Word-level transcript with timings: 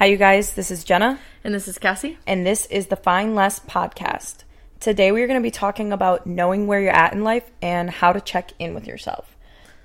Hi, 0.00 0.06
you 0.06 0.16
guys. 0.16 0.54
This 0.54 0.70
is 0.70 0.82
Jenna, 0.82 1.18
And 1.44 1.52
this 1.54 1.68
is 1.68 1.76
Cassie. 1.78 2.16
and 2.26 2.46
this 2.46 2.64
is 2.66 2.86
the 2.86 2.96
Fine 2.96 3.34
Less 3.34 3.60
podcast. 3.60 4.44
Today, 4.80 5.12
we 5.12 5.22
are 5.22 5.26
going 5.26 5.38
to 5.38 5.42
be 5.42 5.50
talking 5.50 5.92
about 5.92 6.26
knowing 6.26 6.66
where 6.66 6.80
you're 6.80 6.90
at 6.90 7.12
in 7.12 7.22
life 7.22 7.44
and 7.60 7.90
how 7.90 8.14
to 8.14 8.20
check 8.22 8.52
in 8.58 8.72
with 8.72 8.86
yourself. 8.86 9.36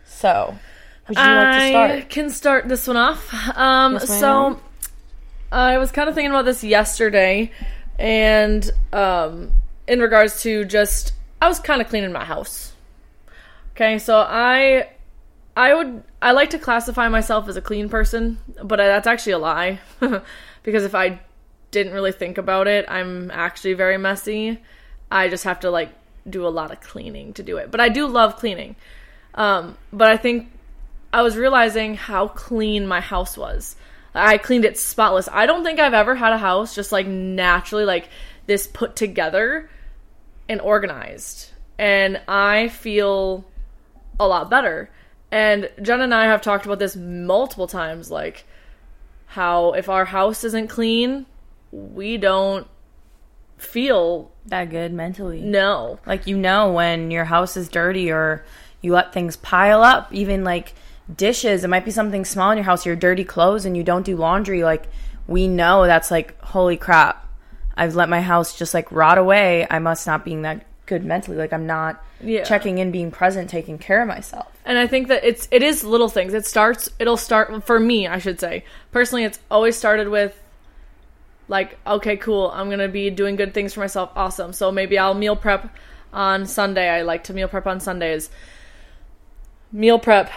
So, 0.05 0.57
would 1.09 1.17
you 1.17 1.21
like 1.21 1.59
to 1.63 1.67
start? 1.69 1.91
I 1.91 2.01
can 2.03 2.29
start 2.29 2.69
this 2.69 2.87
one 2.87 2.95
off. 2.95 3.33
Um, 3.57 3.95
Yes, 3.95 4.19
so 4.21 4.61
I 5.51 5.77
was 5.79 5.91
kind 5.91 6.07
of 6.07 6.15
thinking 6.15 6.31
about 6.31 6.45
this 6.45 6.63
yesterday, 6.63 7.51
and 7.99 8.71
um, 8.93 9.51
in 9.85 9.99
regards 9.99 10.43
to 10.43 10.63
just, 10.63 11.11
I 11.41 11.49
was 11.49 11.59
kind 11.59 11.81
of 11.81 11.89
cleaning 11.89 12.13
my 12.13 12.23
house. 12.23 12.71
Okay, 13.75 13.99
so 13.99 14.17
I, 14.17 14.87
I 15.55 15.73
would, 15.73 16.03
I 16.21 16.33
like 16.33 16.49
to 16.51 16.59
classify 16.59 17.07
myself 17.07 17.47
as 17.47 17.55
a 17.55 17.61
clean 17.61 17.87
person, 17.87 18.37
but 18.61 18.77
that's 18.77 19.07
actually 19.07 19.33
a 19.33 19.37
lie, 19.37 19.79
because 20.63 20.83
if 20.83 20.93
I 20.93 21.21
didn't 21.71 21.93
really 21.93 22.11
think 22.11 22.37
about 22.37 22.67
it, 22.67 22.85
I'm 22.89 23.31
actually 23.31 23.73
very 23.73 23.97
messy. 23.97 24.59
I 25.09 25.29
just 25.29 25.45
have 25.45 25.61
to 25.61 25.71
like 25.71 25.89
do 26.29 26.45
a 26.45 26.49
lot 26.49 26.71
of 26.71 26.81
cleaning 26.81 27.33
to 27.33 27.43
do 27.43 27.57
it, 27.57 27.71
but 27.71 27.79
I 27.79 27.89
do 27.89 28.07
love 28.07 28.35
cleaning. 28.35 28.75
Um, 29.33 29.77
but 29.93 30.09
I 30.09 30.17
think 30.17 30.51
I 31.13 31.21
was 31.21 31.37
realizing 31.37 31.95
how 31.95 32.27
clean 32.27 32.87
my 32.87 32.99
house 32.99 33.37
was. 33.37 33.75
I 34.13 34.37
cleaned 34.37 34.65
it 34.65 34.77
spotless. 34.77 35.27
I 35.31 35.45
don't 35.45 35.63
think 35.63 35.79
I've 35.79 35.93
ever 35.93 36.15
had 36.15 36.33
a 36.33 36.37
house 36.37 36.73
just 36.73 36.91
like 36.91 37.05
naturally 37.05 37.85
like 37.85 38.09
this 38.45 38.67
put 38.67 38.95
together 38.95 39.69
and 40.47 40.61
organized. 40.61 41.51
And 41.77 42.21
I 42.27 42.69
feel 42.69 43.45
a 44.19 44.27
lot 44.27 44.49
better. 44.49 44.89
And 45.35 45.69
Jen 45.81 45.99
and 45.99 46.13
I 46.13 46.27
have 46.27 46.41
talked 46.41 46.65
about 46.65 46.79
this 46.79 46.95
multiple 46.95 47.67
times 47.67 48.09
like 48.09 48.45
how 49.25 49.73
if 49.73 49.89
our 49.89 50.05
house 50.05 50.45
isn't 50.45 50.69
clean, 50.69 51.25
we 51.73 52.15
don't 52.15 52.67
feel 53.57 54.31
That 54.45 54.69
good 54.69 54.93
mentally. 54.93 55.41
no. 55.41 55.99
Like, 56.05 56.25
you 56.25 56.37
know, 56.37 56.71
when 56.71 57.11
your 57.11 57.25
house 57.25 57.57
is 57.57 57.67
dirty 57.67 58.09
or 58.09 58.45
you 58.79 58.93
let 58.93 59.11
things 59.11 59.35
pile 59.35 59.83
up, 59.83 60.07
even 60.13 60.45
like 60.45 60.73
dishes, 61.13 61.65
it 61.65 61.67
might 61.67 61.83
be 61.83 61.91
something 61.91 62.23
small 62.23 62.51
in 62.51 62.57
your 62.57 62.63
house, 62.63 62.85
your 62.85 62.95
dirty 62.95 63.25
clothes, 63.25 63.65
and 63.65 63.75
you 63.75 63.83
don't 63.83 64.05
do 64.05 64.15
laundry. 64.15 64.63
Like, 64.63 64.87
we 65.27 65.49
know 65.49 65.85
that's 65.85 66.11
like, 66.11 66.39
holy 66.43 66.77
crap, 66.77 67.27
I've 67.75 67.95
let 67.95 68.07
my 68.07 68.21
house 68.21 68.57
just 68.57 68.73
like 68.73 68.89
rot 68.89 69.17
away. 69.17 69.67
I 69.69 69.79
must 69.79 70.07
not 70.07 70.23
being 70.23 70.43
that 70.43 70.65
good 70.85 71.03
mentally. 71.03 71.35
Like, 71.35 71.51
I'm 71.51 71.67
not 71.67 72.01
Yeah. 72.21 72.43
checking 72.43 72.77
in, 72.77 72.91
being 72.91 73.11
present, 73.11 73.49
taking 73.49 73.77
care 73.77 74.01
of 74.01 74.07
myself. 74.07 74.47
And 74.65 74.77
I 74.77 74.87
think 74.87 75.09
that 75.09 75.23
it's 75.23 75.47
it 75.51 75.61
is 75.61 75.83
little 75.83 76.09
things. 76.09 76.33
It 76.33 76.45
starts 76.45 76.89
it'll 76.97 77.17
start 77.17 77.65
for 77.65 77.79
me, 77.79 78.07
I 78.07 78.19
should 78.19 78.39
say. 78.39 78.63
Personally, 78.91 79.25
it's 79.25 79.39
always 79.51 79.75
started 79.75 80.09
with 80.09 80.39
like, 81.47 81.77
okay, 81.85 82.17
cool, 82.17 82.49
I'm 82.51 82.67
going 82.67 82.79
to 82.79 82.87
be 82.87 83.09
doing 83.09 83.35
good 83.35 83.53
things 83.53 83.73
for 83.73 83.79
myself. 83.79 84.11
Awesome. 84.15 84.53
So 84.53 84.71
maybe 84.71 84.97
I'll 84.97 85.13
meal 85.13 85.35
prep 85.35 85.75
on 86.11 86.45
Sunday. 86.45 86.89
I 86.89 87.03
like 87.03 87.25
to 87.25 87.33
meal 87.33 87.47
prep 87.47 87.67
on 87.67 87.79
Sundays. 87.79 88.29
Meal 89.71 89.99
prep, 89.99 90.31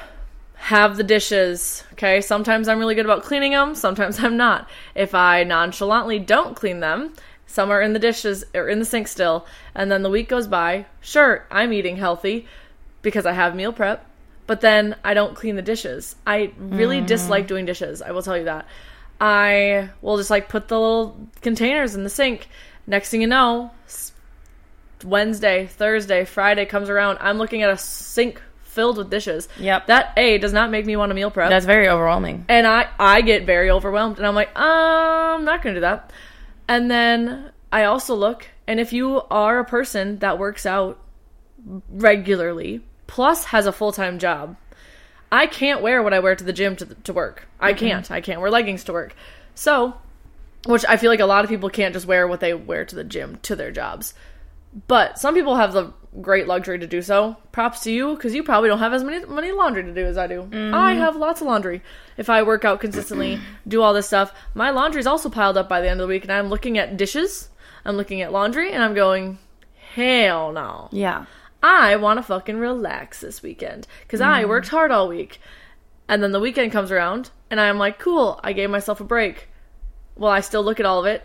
have 0.55 0.97
the 0.97 1.05
dishes. 1.05 1.85
Okay, 1.93 2.21
sometimes 2.21 2.69
I'm 2.69 2.79
really 2.79 2.95
good 2.95 3.07
about 3.07 3.23
cleaning 3.23 3.53
them, 3.53 3.75
sometimes 3.75 4.19
I'm 4.23 4.37
not. 4.37 4.69
If 4.95 5.15
I 5.15 5.45
nonchalantly 5.45 6.19
don't 6.19 6.57
clean 6.57 6.81
them, 6.81 7.15
some 7.49 7.71
are 7.71 7.83
in 7.83 7.93
the 7.95 7.99
dishes 7.99 8.45
or 8.55 8.69
in 8.69 8.79
the 8.79 8.85
sink 8.85 9.09
still, 9.09 9.45
and 9.75 9.91
then 9.91 10.03
the 10.03 10.11
week 10.11 10.29
goes 10.29 10.47
by. 10.47 10.87
Sure, 11.01 11.45
I'm 11.51 11.73
eating 11.73 11.97
healthy 11.97 12.47
because 13.03 13.27
I 13.27 13.33
have 13.33 13.57
meal 13.57 13.73
prep, 13.73 14.07
but 14.47 14.61
then 14.61 14.95
I 15.03 15.15
don't 15.15 15.35
clean 15.35 15.57
the 15.57 15.63
dishes. 15.63 16.15
I 16.27 16.53
really 16.59 17.01
dislike 17.01 17.47
doing 17.49 17.65
dishes. 17.67 18.03
I 18.03 18.13
will 18.13 18.23
tell 18.23 18.37
you 18.39 18.45
that. 18.45 18.67
I 19.21 19.91
will 20.03 20.17
just 20.19 20.31
like 20.31 20.49
put 20.49 20.69
the 20.69 20.79
little 20.79 21.17
containers 21.41 21.97
in 21.97 22.05
the 22.05 22.11
sink. 22.11 22.49
Next 22.87 23.11
thing 23.11 23.21
you 23.23 23.27
know, 23.27 23.73
Wednesday, 25.05 25.67
Thursday, 25.67 26.25
Friday 26.25 26.65
comes 26.67 26.89
around. 26.89 27.19
I'm 27.21 27.39
looking 27.39 27.63
at 27.63 27.71
a 27.71 27.77
sink 27.77 28.41
filled 28.63 28.99
with 28.99 29.11
dishes. 29.11 29.49
Yep. 29.59 29.87
That 29.87 30.13
A 30.17 30.39
does 30.39 30.53
not 30.53 30.71
make 30.71 30.87
me 30.87 30.97
want 30.97 31.11
to 31.11 31.15
meal 31.15 31.31
prep. 31.31 31.51
That's 31.51 31.67
very 31.67 31.89
overwhelming. 31.89 32.45
and 32.49 32.67
I 32.67 32.89
I 32.99 33.21
get 33.23 33.45
very 33.45 33.71
overwhelmed 33.71 34.19
and 34.19 34.27
I'm 34.27 34.35
like, 34.35 34.51
uh, 34.57 34.61
I'm 35.35 35.45
not 35.45 35.63
going 35.63 35.75
to 35.75 35.81
do 35.81 35.83
that. 35.83 36.13
And 36.69 36.91
then 36.91 37.51
I 37.73 37.85
also 37.85 38.15
look 38.15 38.47
and 38.69 38.79
if 38.79 38.93
you 38.93 39.23
are 39.31 39.59
a 39.59 39.65
person 39.65 40.19
that 40.19 40.39
works 40.39 40.67
out 40.67 41.01
regularly 41.89 42.83
plus 43.07 43.47
has 43.47 43.67
a 43.67 43.73
full-time 43.73 44.19
job, 44.19 44.57
I 45.33 45.47
can't 45.47 45.81
wear 45.81 46.03
what 46.03 46.13
I 46.13 46.21
wear 46.21 46.37
to 46.37 46.45
the 46.45 46.53
gym 46.53 46.77
to 46.77 46.87
to 46.87 47.13
work. 47.15 47.49
I 47.59 47.73
can't. 47.73 48.11
I 48.11 48.21
can't 48.21 48.41
wear 48.41 48.51
leggings 48.51 48.85
to 48.85 48.93
work. 48.93 49.15
So, 49.55 49.95
which 50.67 50.85
I 50.87 50.99
feel 50.99 51.11
like 51.11 51.21
a 51.21 51.27
lot 51.27 51.45
of 51.45 51.51
people 51.51 51.71
can't 51.71 51.95
just 51.95 52.07
wear 52.07 52.29
what 52.29 52.41
they 52.41 52.55
wear 52.55 52.85
to 52.85 52.95
the 52.95 53.05
gym 53.05 53.39
to 53.43 53.57
their 53.57 53.71
jobs. 53.71 54.15
But 54.87 55.19
some 55.19 55.35
people 55.35 55.57
have 55.57 55.73
the 55.73 55.93
great 56.21 56.47
luxury 56.47 56.79
to 56.79 56.87
do 56.87 57.03
so. 57.03 57.37
Props 57.53 57.81
to 57.85 57.93
you 57.93 58.15
because 58.15 58.35
you 58.35 58.43
probably 58.43 58.69
don't 58.69 58.79
have 58.79 58.93
as 58.93 59.05
many 59.05 59.25
many 59.27 59.53
laundry 59.53 59.83
to 59.85 59.93
do 59.95 60.05
as 60.07 60.17
I 60.19 60.27
do. 60.27 60.49
I 60.75 60.95
have 60.95 61.17
lots 61.17 61.41
of 61.41 61.47
laundry. 61.47 61.83
If 62.17 62.29
I 62.31 62.43
work 62.43 62.65
out 62.65 62.81
consistently, 62.81 63.39
do 63.67 63.83
all 63.83 63.93
this 63.95 64.07
stuff, 64.07 64.33
my 64.55 64.71
laundry's 64.71 65.07
also 65.07 65.29
piled 65.31 65.57
up 65.57 65.69
by 65.69 65.81
the 65.81 65.89
end 65.89 66.01
of 66.01 66.07
the 66.09 66.13
week, 66.13 66.23
and 66.25 66.33
I'm 66.33 66.49
looking 66.49 66.79
at 66.79 66.97
dishes, 66.97 67.49
I'm 67.85 67.97
looking 67.97 68.23
at 68.23 68.33
laundry, 68.33 68.73
and 68.73 68.83
I'm 68.83 68.95
going, 68.95 69.39
hell 69.95 70.53
no. 70.53 70.89
Yeah. 70.93 71.27
I 71.63 71.97
want 71.97 72.19
to 72.19 72.23
fucking 72.23 72.57
relax 72.59 73.21
this 73.21 73.43
weekend 73.43 73.87
because 74.03 74.21
I 74.21 74.45
Mm. 74.45 74.49
worked 74.49 74.69
hard 74.69 74.91
all 74.91 75.09
week. 75.09 75.41
And 76.09 76.23
then 76.23 76.33
the 76.33 76.41
weekend 76.41 76.73
comes 76.73 76.91
around, 76.91 77.31
and 77.51 77.61
I'm 77.61 77.79
like, 77.79 77.99
cool, 77.99 78.41
I 78.43 78.53
gave 78.55 78.71
myself 78.71 79.01
a 79.01 79.05
break. 79.05 79.49
Well, 80.17 80.31
I 80.33 80.41
still 80.41 80.63
look 80.63 80.81
at 80.81 80.87
all 80.87 81.01
of 81.01 81.07
it. 81.07 81.23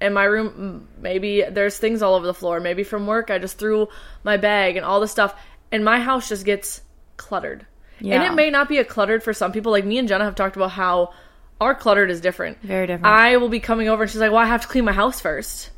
In 0.00 0.12
my 0.12 0.24
room, 0.24 0.88
maybe 1.00 1.42
there's 1.50 1.78
things 1.78 2.02
all 2.02 2.14
over 2.14 2.26
the 2.26 2.34
floor. 2.34 2.60
Maybe 2.60 2.84
from 2.84 3.06
work, 3.06 3.30
I 3.30 3.38
just 3.38 3.58
threw 3.58 3.88
my 4.24 4.36
bag 4.36 4.76
and 4.76 4.84
all 4.84 5.00
this 5.00 5.10
stuff. 5.10 5.34
And 5.72 5.84
my 5.84 6.00
house 6.00 6.28
just 6.28 6.44
gets 6.44 6.82
cluttered. 7.16 7.66
yeah. 8.00 8.16
And 8.16 8.24
it 8.24 8.34
may 8.36 8.50
not 8.50 8.68
be 8.68 8.78
a 8.78 8.84
cluttered 8.84 9.22
for 9.22 9.32
some 9.32 9.52
people. 9.52 9.72
Like 9.72 9.84
me 9.86 9.96
and 9.98 10.06
Jenna 10.06 10.24
have 10.24 10.34
talked 10.34 10.56
about 10.56 10.70
how 10.72 11.14
our 11.60 11.74
cluttered 11.74 12.10
is 12.10 12.20
different. 12.20 12.60
Very 12.60 12.86
different. 12.86 13.06
I 13.06 13.38
will 13.38 13.48
be 13.48 13.60
coming 13.60 13.88
over, 13.88 14.02
and 14.02 14.10
she's 14.12 14.20
like, 14.20 14.30
well, 14.30 14.40
I 14.40 14.46
have 14.46 14.62
to 14.62 14.68
clean 14.68 14.84
my 14.84 14.92
house 14.92 15.20
first. 15.20 15.70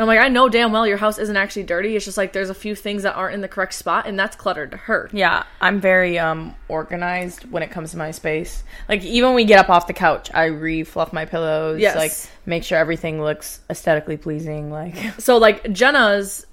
And 0.00 0.08
I'm 0.08 0.16
like, 0.16 0.24
I 0.24 0.30
know 0.30 0.48
damn 0.48 0.72
well 0.72 0.86
your 0.86 0.96
house 0.96 1.18
isn't 1.18 1.36
actually 1.36 1.64
dirty. 1.64 1.94
It's 1.94 2.06
just 2.06 2.16
like 2.16 2.32
there's 2.32 2.48
a 2.48 2.54
few 2.54 2.74
things 2.74 3.02
that 3.02 3.16
aren't 3.16 3.34
in 3.34 3.42
the 3.42 3.48
correct 3.48 3.74
spot, 3.74 4.06
and 4.06 4.18
that's 4.18 4.34
cluttered 4.34 4.70
to 4.70 4.78
her. 4.78 5.10
Yeah, 5.12 5.42
I'm 5.60 5.78
very 5.78 6.18
um 6.18 6.54
organized 6.68 7.50
when 7.50 7.62
it 7.62 7.70
comes 7.70 7.90
to 7.90 7.98
my 7.98 8.10
space. 8.12 8.64
Like 8.88 9.04
even 9.04 9.28
when 9.28 9.36
we 9.36 9.44
get 9.44 9.58
up 9.58 9.68
off 9.68 9.86
the 9.86 9.92
couch, 9.92 10.30
I 10.32 10.46
re-fluff 10.46 11.12
my 11.12 11.26
pillows. 11.26 11.80
Yes. 11.80 11.96
Like 11.96 12.12
make 12.46 12.64
sure 12.64 12.78
everything 12.78 13.22
looks 13.22 13.60
aesthetically 13.68 14.16
pleasing. 14.16 14.70
Like 14.70 14.96
So 15.20 15.36
like 15.36 15.70
Jenna's, 15.70 16.46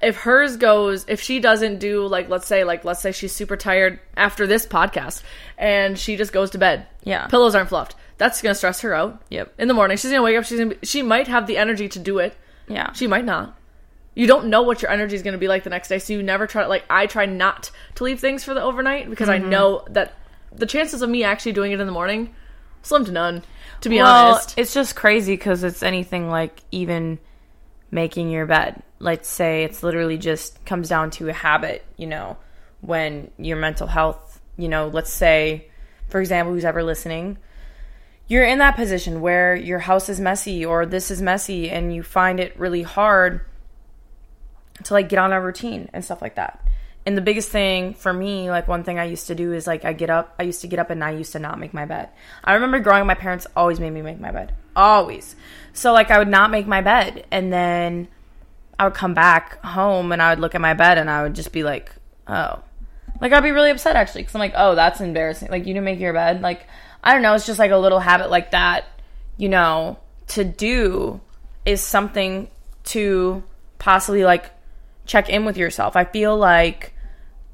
if 0.00 0.14
hers 0.18 0.56
goes, 0.56 1.04
if 1.08 1.20
she 1.20 1.40
doesn't 1.40 1.80
do 1.80 2.06
like 2.06 2.28
let's 2.28 2.46
say 2.46 2.62
like 2.62 2.84
let's 2.84 3.00
say 3.00 3.10
she's 3.10 3.32
super 3.32 3.56
tired 3.56 3.98
after 4.16 4.46
this 4.46 4.66
podcast, 4.66 5.24
and 5.58 5.98
she 5.98 6.14
just 6.14 6.32
goes 6.32 6.52
to 6.52 6.58
bed. 6.58 6.86
Yeah. 7.02 7.26
pillows 7.26 7.56
aren't 7.56 7.70
fluffed. 7.70 7.96
That's 8.18 8.40
gonna 8.40 8.54
stress 8.54 8.82
her 8.82 8.94
out. 8.94 9.20
Yep. 9.30 9.54
In 9.58 9.66
the 9.66 9.74
morning, 9.74 9.96
she's 9.96 10.12
gonna 10.12 10.22
wake 10.22 10.36
up. 10.36 10.44
She's 10.44 10.60
gonna 10.60 10.76
be, 10.76 10.86
she 10.86 11.02
might 11.02 11.26
have 11.26 11.48
the 11.48 11.56
energy 11.56 11.88
to 11.88 11.98
do 11.98 12.20
it. 12.20 12.36
Yeah, 12.68 12.92
She 12.92 13.06
might 13.06 13.24
not. 13.24 13.58
You 14.14 14.26
don't 14.26 14.46
know 14.46 14.62
what 14.62 14.80
your 14.80 14.90
energy 14.90 15.16
is 15.16 15.22
going 15.22 15.32
to 15.32 15.38
be 15.38 15.48
like 15.48 15.64
the 15.64 15.70
next 15.70 15.88
day, 15.88 15.98
so 15.98 16.12
you 16.12 16.22
never 16.22 16.46
try. 16.46 16.66
Like 16.66 16.84
I 16.88 17.06
try 17.06 17.26
not 17.26 17.70
to 17.96 18.04
leave 18.04 18.20
things 18.20 18.44
for 18.44 18.54
the 18.54 18.62
overnight 18.62 19.10
because 19.10 19.28
Mm-hmm. 19.28 19.46
I 19.46 19.48
know 19.48 19.84
that 19.90 20.14
the 20.52 20.66
chances 20.66 21.02
of 21.02 21.10
me 21.10 21.24
actually 21.24 21.52
doing 21.52 21.72
it 21.72 21.80
in 21.80 21.86
the 21.86 21.92
morning 21.92 22.34
slim 22.82 23.04
to 23.06 23.12
none. 23.12 23.42
To 23.80 23.88
be 23.88 23.96
well, 23.96 24.34
honest, 24.34 24.54
it's 24.56 24.72
just 24.72 24.94
crazy 24.94 25.32
because 25.34 25.64
it's 25.64 25.82
anything 25.82 26.30
like 26.30 26.60
even 26.70 27.18
making 27.90 28.30
your 28.30 28.46
bed. 28.46 28.82
Let's 29.00 29.28
say 29.28 29.64
it's 29.64 29.82
literally 29.82 30.16
just 30.16 30.64
comes 30.64 30.88
down 30.88 31.10
to 31.12 31.28
a 31.28 31.32
habit. 31.32 31.84
You 31.96 32.06
know, 32.06 32.36
when 32.80 33.30
your 33.36 33.56
mental 33.56 33.86
health. 33.86 34.40
You 34.56 34.68
know, 34.68 34.86
let's 34.86 35.12
say, 35.12 35.66
for 36.08 36.20
example, 36.20 36.54
who's 36.54 36.64
ever 36.64 36.84
listening. 36.84 37.38
You're 38.26 38.44
in 38.44 38.58
that 38.58 38.76
position 38.76 39.20
where 39.20 39.54
your 39.54 39.78
house 39.78 40.08
is 40.08 40.18
messy 40.18 40.64
or 40.64 40.86
this 40.86 41.10
is 41.10 41.20
messy 41.20 41.70
and 41.70 41.94
you 41.94 42.02
find 42.02 42.40
it 42.40 42.58
really 42.58 42.82
hard 42.82 43.42
to 44.84 44.94
like 44.94 45.08
get 45.08 45.18
on 45.18 45.32
a 45.32 45.40
routine 45.40 45.88
and 45.92 46.04
stuff 46.04 46.22
like 46.22 46.36
that. 46.36 46.66
And 47.06 47.18
the 47.18 47.22
biggest 47.22 47.50
thing 47.50 47.92
for 47.92 48.12
me, 48.12 48.50
like 48.50 48.66
one 48.66 48.82
thing 48.82 48.98
I 48.98 49.04
used 49.04 49.26
to 49.26 49.34
do 49.34 49.52
is 49.52 49.66
like 49.66 49.84
I 49.84 49.92
get 49.92 50.08
up, 50.08 50.34
I 50.38 50.44
used 50.44 50.62
to 50.62 50.66
get 50.66 50.78
up 50.78 50.88
and 50.88 51.04
I 51.04 51.10
used 51.10 51.32
to 51.32 51.38
not 51.38 51.60
make 51.60 51.74
my 51.74 51.84
bed. 51.84 52.08
I 52.42 52.54
remember 52.54 52.78
growing 52.78 53.02
up, 53.02 53.06
my 53.06 53.14
parents 53.14 53.46
always 53.54 53.78
made 53.78 53.90
me 53.90 54.00
make 54.00 54.18
my 54.18 54.30
bed. 54.30 54.54
Always. 54.74 55.36
So 55.74 55.92
like 55.92 56.10
I 56.10 56.18
would 56.18 56.28
not 56.28 56.50
make 56.50 56.66
my 56.66 56.80
bed 56.80 57.26
and 57.30 57.52
then 57.52 58.08
I 58.78 58.84
would 58.84 58.94
come 58.94 59.12
back 59.12 59.62
home 59.62 60.12
and 60.12 60.22
I 60.22 60.30
would 60.30 60.40
look 60.40 60.54
at 60.54 60.62
my 60.62 60.72
bed 60.72 60.96
and 60.96 61.10
I 61.10 61.22
would 61.22 61.34
just 61.34 61.52
be 61.52 61.62
like, 61.62 61.92
oh. 62.26 62.62
Like 63.20 63.32
I'd 63.32 63.42
be 63.42 63.50
really 63.50 63.70
upset 63.70 63.96
actually 63.96 64.22
because 64.22 64.34
I'm 64.34 64.40
like, 64.40 64.54
oh, 64.56 64.74
that's 64.74 65.00
embarrassing. 65.00 65.50
Like 65.50 65.66
you 65.66 65.74
didn't 65.74 65.84
make 65.84 66.00
your 66.00 66.14
bed. 66.14 66.40
Like 66.40 66.66
I 67.04 67.12
don't 67.12 67.22
know. 67.22 67.34
It's 67.34 67.46
just 67.46 67.58
like 67.58 67.70
a 67.70 67.76
little 67.76 68.00
habit 68.00 68.30
like 68.30 68.52
that, 68.52 68.86
you 69.36 69.50
know, 69.50 69.98
to 70.28 70.42
do 70.42 71.20
is 71.66 71.82
something 71.82 72.48
to 72.84 73.44
possibly 73.78 74.24
like 74.24 74.50
check 75.04 75.28
in 75.28 75.44
with 75.44 75.58
yourself. 75.58 75.96
I 75.96 76.04
feel 76.04 76.36
like 76.36 76.94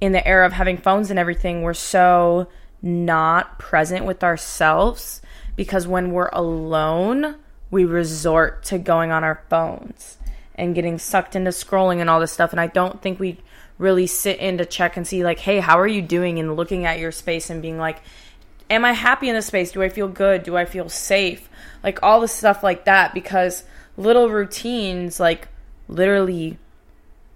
in 0.00 0.12
the 0.12 0.26
era 0.26 0.46
of 0.46 0.52
having 0.52 0.78
phones 0.78 1.10
and 1.10 1.18
everything, 1.18 1.62
we're 1.62 1.74
so 1.74 2.48
not 2.80 3.58
present 3.58 4.06
with 4.06 4.22
ourselves 4.22 5.20
because 5.56 5.86
when 5.86 6.12
we're 6.12 6.30
alone, 6.32 7.34
we 7.72 7.84
resort 7.84 8.62
to 8.64 8.78
going 8.78 9.10
on 9.10 9.24
our 9.24 9.42
phones 9.50 10.16
and 10.54 10.76
getting 10.76 10.98
sucked 10.98 11.34
into 11.34 11.50
scrolling 11.50 12.00
and 12.00 12.08
all 12.08 12.20
this 12.20 12.32
stuff. 12.32 12.52
And 12.52 12.60
I 12.60 12.68
don't 12.68 13.02
think 13.02 13.18
we 13.18 13.38
really 13.78 14.06
sit 14.06 14.38
in 14.38 14.58
to 14.58 14.64
check 14.64 14.96
and 14.96 15.06
see, 15.06 15.24
like, 15.24 15.38
hey, 15.38 15.58
how 15.58 15.78
are 15.78 15.86
you 15.86 16.02
doing? 16.02 16.38
And 16.38 16.56
looking 16.56 16.86
at 16.86 16.98
your 16.98 17.12
space 17.12 17.50
and 17.50 17.62
being 17.62 17.78
like, 17.78 18.02
am 18.70 18.84
I 18.84 18.92
happy 18.92 19.28
in 19.28 19.34
this 19.34 19.46
space? 19.46 19.72
Do 19.72 19.82
I 19.82 19.88
feel 19.88 20.08
good? 20.08 20.44
Do 20.44 20.56
I 20.56 20.64
feel 20.64 20.88
safe? 20.88 21.50
Like 21.82 21.98
all 22.02 22.20
the 22.20 22.28
stuff 22.28 22.62
like 22.62 22.84
that 22.84 23.12
because 23.12 23.64
little 23.96 24.30
routines 24.30 25.20
like 25.20 25.48
literally 25.88 26.58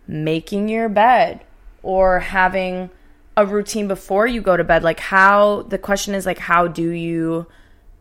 making 0.07 0.69
your 0.69 0.89
bed 0.89 1.45
or 1.83 2.21
having 2.21 2.89
a 3.37 3.45
routine 3.45 3.89
before 3.89 4.27
you 4.27 4.41
go 4.41 4.57
to 4.57 4.65
bed 4.65 4.83
like 4.85 5.01
how 5.01 5.63
the 5.63 5.79
question 5.79 6.15
is 6.15 6.25
like 6.25 6.39
how 6.39 6.69
do 6.69 6.91
you 6.91 7.47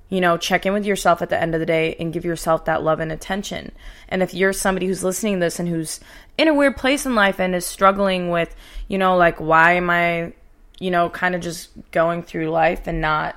you 0.09 0.21
know 0.21 0.37
check 0.37 0.65
in 0.65 0.73
with 0.73 0.85
yourself 0.85 1.21
at 1.21 1.29
the 1.29 1.41
end 1.41 1.55
of 1.55 1.59
the 1.59 1.65
day 1.65 1.95
and 1.99 2.13
give 2.13 2.23
yourself 2.23 2.65
that 2.65 2.83
love 2.83 2.99
and 2.99 3.11
attention 3.11 3.71
and 4.09 4.21
if 4.21 4.33
you're 4.33 4.53
somebody 4.53 4.85
who's 4.85 5.03
listening 5.03 5.35
to 5.35 5.39
this 5.39 5.59
and 5.59 5.67
who's 5.67 5.99
in 6.37 6.47
a 6.47 6.53
weird 6.53 6.77
place 6.77 7.05
in 7.05 7.15
life 7.15 7.39
and 7.39 7.55
is 7.55 7.65
struggling 7.65 8.29
with 8.29 8.55
you 8.87 8.97
know 8.97 9.17
like 9.17 9.39
why 9.39 9.73
am 9.73 9.89
i 9.89 10.31
you 10.79 10.91
know 10.91 11.09
kind 11.09 11.35
of 11.35 11.41
just 11.41 11.69
going 11.91 12.23
through 12.23 12.49
life 12.49 12.87
and 12.87 13.01
not 13.01 13.35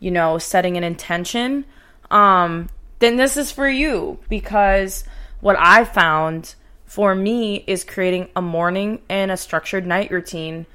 you 0.00 0.10
know 0.10 0.38
setting 0.38 0.76
an 0.76 0.84
intention 0.84 1.64
um 2.10 2.68
then 2.98 3.16
this 3.16 3.36
is 3.36 3.50
for 3.52 3.68
you 3.68 4.18
because 4.28 5.04
what 5.40 5.56
I 5.58 5.84
found 5.84 6.54
for 6.84 7.14
me 7.14 7.64
is 7.66 7.84
creating 7.84 8.28
a 8.34 8.42
morning 8.42 9.00
and 9.08 9.30
a 9.30 9.36
structured 9.36 9.86
night 9.86 10.10
routine 10.10 10.66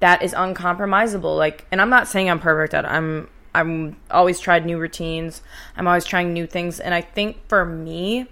that 0.00 0.22
is 0.22 0.34
uncompromisable. 0.34 1.36
Like, 1.36 1.66
and 1.70 1.80
I'm 1.80 1.90
not 1.90 2.08
saying 2.08 2.28
I'm 2.28 2.40
perfect 2.40 2.74
at 2.74 2.84
it. 2.84 2.88
I'm 2.88 3.28
I'm 3.54 3.96
always 4.10 4.40
tried 4.40 4.64
new 4.64 4.78
routines. 4.78 5.42
I'm 5.76 5.86
always 5.86 6.04
trying 6.04 6.32
new 6.32 6.46
things, 6.46 6.80
and 6.80 6.94
I 6.94 7.02
think 7.02 7.46
for 7.48 7.64
me, 7.64 8.26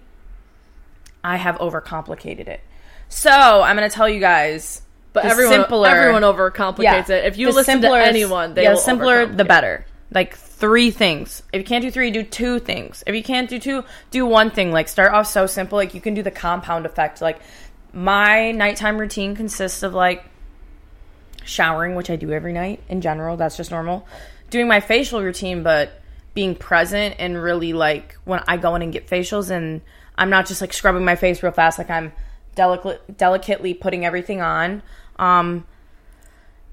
I 1.23 1.37
have 1.37 1.57
overcomplicated 1.57 2.49
it. 2.49 2.61
So 3.09 3.31
I'm 3.31 3.77
gonna 3.77 3.91
tell 3.91 4.09
you 4.09 4.21
guys. 4.21 4.83
But 5.13 5.25
the 5.25 5.31
everyone, 5.31 5.55
simpler- 5.55 5.89
everyone 5.89 6.23
overcomplicates 6.23 7.09
Yeah. 7.09 7.17
it. 7.17 7.25
If 7.27 7.39
you 7.39 7.51
listen 7.51 7.81
to 7.83 7.93
anyone, 7.95 8.55
they 8.55 8.63
yeah, 8.65 8.75
simpler 8.77 9.27
the 9.27 9.45
better. 9.45 9.85
Like 10.13 10.37
three 10.37 10.91
things. 10.91 11.43
If 11.53 11.59
you 11.59 11.65
can't 11.65 11.83
do 11.83 11.91
three, 11.91 12.11
do 12.11 12.23
two 12.23 12.59
things. 12.59 13.03
If 13.07 13.15
you 13.15 13.23
can't 13.23 13.49
do 13.49 13.59
two, 13.59 13.85
do 14.11 14.27
one 14.27 14.51
thing. 14.51 14.73
Like 14.73 14.89
start 14.89 15.13
off 15.13 15.27
so 15.27 15.47
simple. 15.47 15.77
Like 15.77 15.95
you 15.95 16.01
can 16.01 16.15
do 16.15 16.23
the 16.23 16.31
compound 16.31 16.87
effect. 16.87 17.21
Like 17.21 17.41
my 17.93 18.53
nighttime 18.53 18.99
routine 18.99 19.35
consists 19.37 19.83
of 19.83 19.95
like 19.95 20.25
showering, 21.45 21.95
which 21.95 22.11
I 22.11 22.17
do 22.17 22.31
every 22.33 22.53
night 22.53 22.83
in 22.89 23.01
general. 23.01 23.37
That's 23.37 23.57
just 23.57 23.71
normal. 23.71 24.07
Doing 24.51 24.69
my 24.69 24.81
facial 24.81 25.23
routine, 25.23 25.63
but 25.63 25.91
being 26.35 26.55
present 26.55 27.17
and 27.19 27.41
really 27.41 27.73
like 27.73 28.17
when 28.25 28.43
I 28.47 28.57
go 28.57 28.75
in 28.77 28.83
and 28.83 28.93
get 28.93 29.09
facials 29.09 29.51
and 29.51 29.81
I'm 30.17 30.31
not 30.31 30.47
just 30.47 30.61
like 30.61 30.73
scrubbing 30.73 31.05
my 31.05 31.17
face 31.17 31.43
real 31.43 31.53
fast, 31.53 31.79
like 31.79 31.91
I'm 31.91 32.13
delicate, 32.55 33.17
delicately 33.17 33.75
putting 33.75 34.05
everything 34.05 34.41
on. 34.41 34.83
Um, 35.17 35.67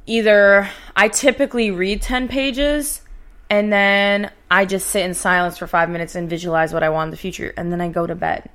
either 0.06 0.70
I 0.96 1.10
typically 1.10 1.72
read 1.72 2.02
10 2.02 2.28
pages 2.28 3.02
and 3.50 3.72
then 3.72 4.32
I 4.50 4.66
just 4.66 4.88
sit 4.88 5.06
in 5.06 5.14
silence 5.14 5.58
for 5.58 5.68
five 5.68 5.90
minutes 5.90 6.16
and 6.16 6.30
visualize 6.30 6.74
what 6.74 6.84
I 6.84 6.90
want 6.90 7.08
in 7.08 7.12
the 7.12 7.18
future 7.18 7.54
and 7.56 7.72
then 7.72 7.82
I 7.82 7.90
go 7.90 8.08
to 8.08 8.16
bed. 8.16 8.50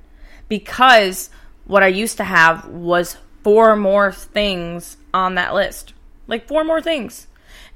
Because 0.49 1.29
what 1.65 1.83
I 1.83 1.87
used 1.87 2.17
to 2.17 2.23
have 2.23 2.67
was 2.67 3.17
four 3.43 3.75
more 3.75 4.11
things 4.11 4.97
on 5.13 5.35
that 5.35 5.53
list. 5.53 5.93
Like 6.27 6.47
four 6.47 6.63
more 6.63 6.81
things. 6.81 7.27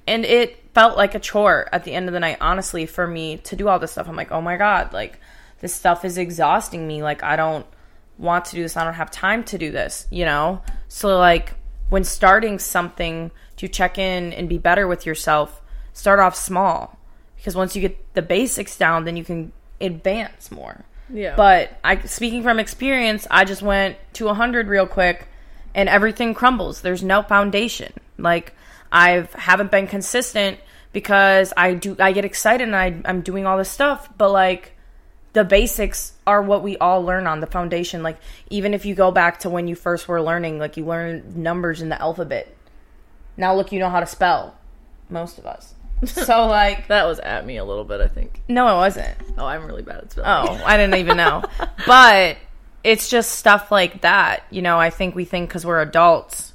And 0.05 0.25
it 0.25 0.63
felt 0.73 0.97
like 0.97 1.15
a 1.15 1.19
chore 1.19 1.67
at 1.71 1.83
the 1.83 1.93
end 1.93 2.07
of 2.07 2.13
the 2.13 2.19
night, 2.19 2.37
honestly, 2.39 2.85
for 2.85 3.07
me 3.07 3.37
to 3.37 3.55
do 3.55 3.67
all 3.67 3.79
this 3.79 3.91
stuff. 3.91 4.07
I'm 4.07 4.15
like, 4.15 4.31
oh 4.31 4.41
my 4.41 4.57
God, 4.57 4.93
like 4.93 5.19
this 5.59 5.73
stuff 5.73 6.05
is 6.05 6.17
exhausting 6.17 6.87
me. 6.87 7.03
Like 7.03 7.23
I 7.23 7.35
don't 7.35 7.65
want 8.17 8.45
to 8.45 8.55
do 8.55 8.63
this. 8.63 8.77
I 8.77 8.83
don't 8.83 8.93
have 8.93 9.11
time 9.11 9.43
to 9.45 9.57
do 9.57 9.71
this, 9.71 10.07
you 10.09 10.25
know? 10.25 10.61
So, 10.87 11.17
like, 11.17 11.53
when 11.89 12.03
starting 12.03 12.59
something 12.59 13.31
to 13.57 13.67
check 13.67 13.97
in 13.97 14.33
and 14.33 14.49
be 14.49 14.57
better 14.57 14.87
with 14.87 15.05
yourself, 15.05 15.61
start 15.93 16.19
off 16.19 16.35
small. 16.35 16.97
Because 17.35 17.55
once 17.55 17.75
you 17.75 17.81
get 17.81 18.13
the 18.13 18.21
basics 18.21 18.77
down, 18.77 19.05
then 19.05 19.15
you 19.15 19.23
can 19.23 19.51
advance 19.79 20.51
more. 20.51 20.83
Yeah. 21.13 21.35
But 21.35 21.77
I 21.83 22.01
speaking 22.01 22.43
from 22.43 22.59
experience, 22.59 23.27
I 23.31 23.45
just 23.45 23.61
went 23.61 23.97
to 24.13 24.25
100 24.25 24.67
real 24.67 24.87
quick 24.87 25.27
and 25.73 25.87
everything 25.87 26.33
crumbles. 26.33 26.81
There's 26.81 27.03
no 27.03 27.23
foundation. 27.23 27.93
Like 28.17 28.53
I 28.91 29.27
haven't 29.33 29.71
been 29.71 29.87
consistent 29.87 30.59
because 30.91 31.53
I 31.55 31.75
do 31.75 31.95
I 31.99 32.11
get 32.11 32.25
excited 32.25 32.67
and 32.67 32.75
I 32.75 33.01
I'm 33.05 33.21
doing 33.21 33.45
all 33.45 33.57
this 33.57 33.69
stuff, 33.69 34.09
but 34.17 34.31
like 34.31 34.76
the 35.37 35.43
basics 35.43 36.13
are 36.25 36.41
what 36.41 36.63
we 36.63 36.77
all 36.77 37.03
learn 37.03 37.27
on 37.27 37.41
the 37.41 37.45
foundation. 37.45 38.01
Like 38.01 38.17
even 38.49 38.73
if 38.73 38.87
you 38.87 38.95
go 38.95 39.11
back 39.11 39.41
to 39.41 39.51
when 39.51 39.67
you 39.67 39.75
first 39.75 40.07
were 40.07 40.19
learning, 40.19 40.57
like 40.57 40.77
you 40.77 40.83
learn 40.83 41.43
numbers 41.43 41.79
in 41.79 41.89
the 41.89 42.01
alphabet. 42.01 42.51
Now 43.37 43.53
look, 43.53 43.71
you 43.71 43.77
know 43.77 43.91
how 43.91 43.99
to 43.99 44.07
spell. 44.07 44.57
Most 45.11 45.37
of 45.37 45.45
us. 45.45 45.75
So 46.07 46.47
like 46.47 46.87
that 46.87 47.05
was 47.05 47.19
at 47.19 47.45
me 47.45 47.57
a 47.57 47.65
little 47.65 47.83
bit, 47.83 48.01
I 48.01 48.07
think. 48.07 48.41
no, 48.47 48.67
it 48.67 48.77
wasn't. 48.77 49.15
Oh, 49.37 49.45
I'm 49.45 49.67
really 49.67 49.83
bad 49.83 49.97
at 49.97 50.11
spelling. 50.11 50.59
Oh, 50.59 50.63
I 50.65 50.75
didn't 50.75 50.95
even 50.95 51.17
know. 51.17 51.43
But 51.85 52.37
it's 52.83 53.07
just 53.07 53.33
stuff 53.33 53.71
like 53.71 54.01
that. 54.01 54.43
You 54.49 54.63
know, 54.63 54.79
I 54.79 54.89
think 54.89 55.13
we 55.13 55.23
think 55.23 55.49
because 55.49 55.67
we're 55.67 55.81
adults. 55.81 56.53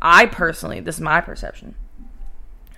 I 0.00 0.24
personally, 0.24 0.80
this 0.80 0.94
is 0.94 1.00
my 1.02 1.20
perception. 1.20 1.74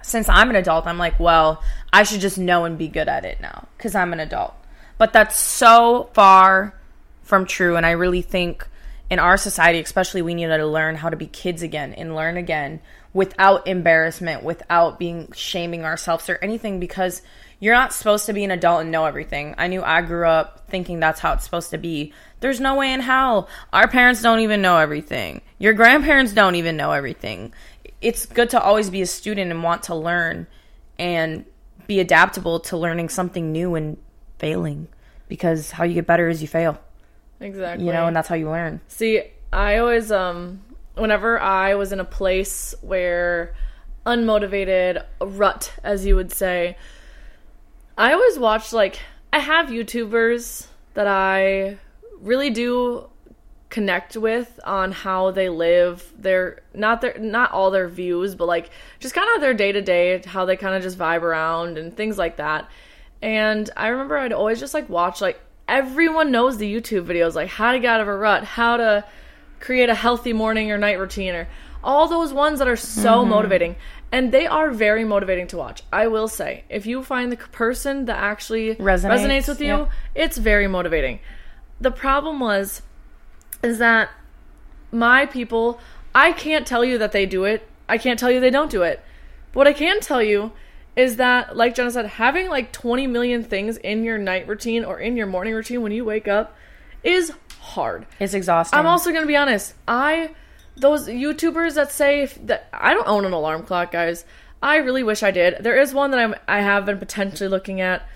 Since 0.03 0.29
I'm 0.29 0.51
an 0.51 0.57
adult, 0.57 0.89
I'm 0.89 0.99
like, 0.99 1.21
well, 1.21 1.63
I 1.93 2.03
should 2.03 2.21
just 2.21 2.39
know 2.39 2.65
and 2.65 2.77
be 2.77 2.89
good 2.89 3.07
at 3.09 3.25
it 3.25 3.41
now 3.41 3.69
because 3.77 3.95
I'm 3.95 4.13
an 4.13 4.19
adult. 4.19 4.55
But 5.03 5.13
that's 5.13 5.37
so 5.37 6.11
far 6.13 6.81
from 7.25 7.45
true. 7.45 7.75
And 7.75 7.85
I 7.85 7.91
really 7.91 8.23
think 8.23 8.69
in 9.11 9.19
our 9.19 9.37
society, 9.37 9.81
especially, 9.81 10.23
we 10.23 10.33
need 10.33 10.47
to 10.47 10.65
learn 10.65 10.95
how 10.95 11.09
to 11.09 11.17
be 11.17 11.27
kids 11.27 11.63
again 11.63 11.93
and 11.95 12.15
learn 12.15 12.37
again 12.37 12.79
without 13.13 13.67
embarrassment, 13.67 14.45
without 14.45 15.01
being 15.01 15.33
shaming 15.33 15.85
ourselves 15.85 16.31
or 16.31 16.39
anything 16.41 16.79
because 16.79 17.21
you're 17.59 17.75
not 17.75 17.93
supposed 17.93 18.27
to 18.27 18.33
be 18.33 18.45
an 18.45 18.53
adult 18.53 18.83
and 18.83 18.93
know 18.93 19.05
everything. 19.05 19.57
I 19.59 19.67
knew 19.67 19.83
I 19.83 20.03
grew 20.03 20.25
up 20.25 20.69
thinking 20.69 21.01
that's 21.01 21.19
how 21.19 21.33
it's 21.33 21.43
supposed 21.43 21.71
to 21.71 21.79
be. 21.79 22.13
There's 22.39 22.61
no 22.61 22.77
way 22.77 22.93
in 22.93 23.01
hell. 23.01 23.49
Our 23.73 23.89
parents 23.89 24.23
don't 24.23 24.39
even 24.39 24.63
know 24.63 24.79
everything. 24.79 25.41
Your 25.59 25.73
grandparents 25.73 26.33
don't 26.33 26.55
even 26.55 26.77
know 26.77 26.93
everything. 26.93 27.53
It's 28.01 28.25
good 28.27 28.51
to 28.51 28.63
always 28.63 28.89
be 28.89 29.03
a 29.03 29.07
student 29.07 29.51
and 29.51 29.65
want 29.65 29.83
to 29.85 29.97
learn 29.97 30.47
and 30.97 31.45
be 31.89 31.99
adaptable 31.99 32.61
to 32.61 32.77
learning 32.77 33.09
something 33.09 33.51
new 33.51 33.75
and 33.75 33.97
failing 34.43 34.89
because 35.29 35.71
how 35.71 35.85
you 35.85 35.95
get 35.95 36.07
better 36.07 36.29
is 36.29 36.43
you 36.43 36.49
fail, 36.49 36.79
Exactly. 37.41 37.87
you 37.87 37.93
know, 37.93 38.07
and 38.07 38.15
that's 38.15 38.29
how 38.29 38.35
you 38.35 38.51
learn. 38.51 38.81
See, 38.89 39.23
I 39.53 39.79
always 39.79 40.11
um 40.13 40.61
whenever 40.95 41.41
I 41.41 41.75
was 41.77 41.93
in 41.93 42.01
a 42.01 42.05
place 42.05 42.75
where 42.83 43.55
unmotivated 44.05 45.05
rut 45.21 45.73
as 45.83 46.05
you 46.05 46.17
would 46.17 46.33
say, 46.33 46.77
I 47.97 48.13
always 48.13 48.39
watched 48.39 48.73
like 48.73 48.99
I 49.33 49.39
have 49.39 49.69
YouTubers 49.69 50.67
that 50.95 51.07
I 51.07 51.79
really 52.21 52.51
do 52.51 53.09
connect 53.71 54.17
with 54.19 54.61
on 54.65 54.93
how 54.93 55.31
they 55.31 55.49
live 55.49 56.13
their 56.19 56.61
not 56.75 57.01
their 57.01 57.17
not 57.19 57.51
all 57.53 57.71
their 57.71 57.89
views 57.89 58.35
but 58.35 58.47
like 58.47 58.69
just 59.01 59.15
kind 59.15 59.27
of 59.35 59.41
their 59.41 59.55
day 59.55 59.73
to 59.73 59.81
day 59.81 60.21
how 60.27 60.45
they 60.45 60.57
kind 60.59 60.75
of 60.75 60.83
just 60.83 60.99
vibe 60.99 61.23
around 61.23 61.79
and 61.79 61.97
things 61.97 62.19
like 62.19 62.37
that 62.37 62.69
and 63.23 63.71
i 63.77 63.89
remember 63.89 64.19
i'd 64.19 64.33
always 64.33 64.61
just 64.61 64.75
like 64.75 64.89
watch 64.89 65.21
like 65.21 65.41
everyone 65.69 66.31
knows 66.31 66.59
the 66.59 66.75
youtube 66.75 67.07
videos 67.07 67.35
like 67.35 67.49
how 67.49 67.73
to 67.73 67.79
get 67.79 67.95
out 67.95 68.01
of 68.01 68.09
a 68.09 68.17
rut 68.17 68.45
how 68.45 68.77
to 68.77 69.05
create 69.61 69.89
a 69.89 69.95
healthy 69.95 70.33
morning 70.33 70.71
or 70.71 70.77
night 70.77 70.99
routine 70.99 71.35
or 71.35 71.49
all 71.85 72.09
those 72.09 72.33
ones 72.33 72.59
that 72.59 72.69
are 72.69 72.77
so 72.77 73.21
mm-hmm. 73.21 73.31
motivating. 73.31 73.77
And 74.11 74.31
they 74.31 74.47
are 74.47 74.71
very 74.71 75.05
motivating 75.05 75.47
to 75.49 75.57
watch. 75.57 75.83
I 75.93 76.07
will 76.07 76.29
say 76.29 76.65
if 76.69 76.85
you 76.85 77.03
find 77.03 77.33
the 77.33 77.37
person 77.37 78.05
that 78.07 78.19
actually 78.19 78.75
Resonates, 78.77 79.25
resonates 79.25 79.49
with 79.49 79.61
you 79.61 79.67
yeah. 79.67 79.89
it's 80.15 80.37
very 80.37 80.69
motivating. 80.69 81.21
The 81.81 81.91
problem 81.91 82.41
was 82.41 82.83
is 83.63 83.79
that 83.79 84.11
my 84.91 85.25
people 85.25 85.81
i 86.15 86.33
can't 86.33 86.67
tell 86.67 86.85
you 86.85 86.99
that 86.99 87.13
they 87.13 87.25
do 87.25 87.45
it. 87.45 87.67
I 87.89 87.97
can't 87.99 88.19
tell 88.19 88.31
you 88.31 88.41
they 88.41 88.51
don't 88.51 88.71
do 88.71 88.83
it. 88.83 89.03
But 89.53 89.61
what 89.61 89.67
i 89.67 89.73
can 89.73 90.01
tell 90.01 90.23
you 90.23 90.53
is 90.95 91.17
that 91.17 91.57
like 91.57 91.75
jenna 91.75 91.91
said 91.91 92.07
having 92.07 92.49
like 92.49 92.73
20 92.73 93.07
million 93.07 93.43
things 93.43 93.77
in 93.79 94.05
your 94.05 94.19
night 94.19 94.47
routine 94.47 94.85
or 94.85 94.99
in 94.99 95.17
your 95.17 95.27
morning 95.27 95.55
routine 95.55 95.81
when 95.83 95.93
you 95.93 96.05
wake 96.05 96.29
up 96.29 96.55
is 97.03 97.33
hard 97.63 98.07
It's 98.19 98.35
exhausting. 98.35 98.79
I'm 98.79 98.87
also 98.87 99.13
gonna 99.13 99.27
be 99.27 99.37
honest. 99.37 99.75
I 99.87 100.35
those 100.77 101.07
YouTubers 101.07 101.75
that 101.75 101.93
say 101.93 102.23
if, 102.23 102.47
that 102.47 102.69
I 102.73 102.95
don't 102.95 103.07
own 103.07 103.25
an 103.25 103.33
alarm 103.33 103.65
clock, 103.65 103.93
guys. 103.93 104.25
I 104.63 104.77
really 104.77 105.03
wish 105.03 105.23
I 105.23 105.31
did. 105.31 105.63
There 105.63 105.79
is 105.81 105.93
one 105.93 106.11
that 106.13 106.21
I'm 106.21 106.35
I 106.47 106.61
have 106.61 106.87
been 106.87 106.99
potentially 106.99 107.49
looking 107.49 107.81
at, 107.81 108.07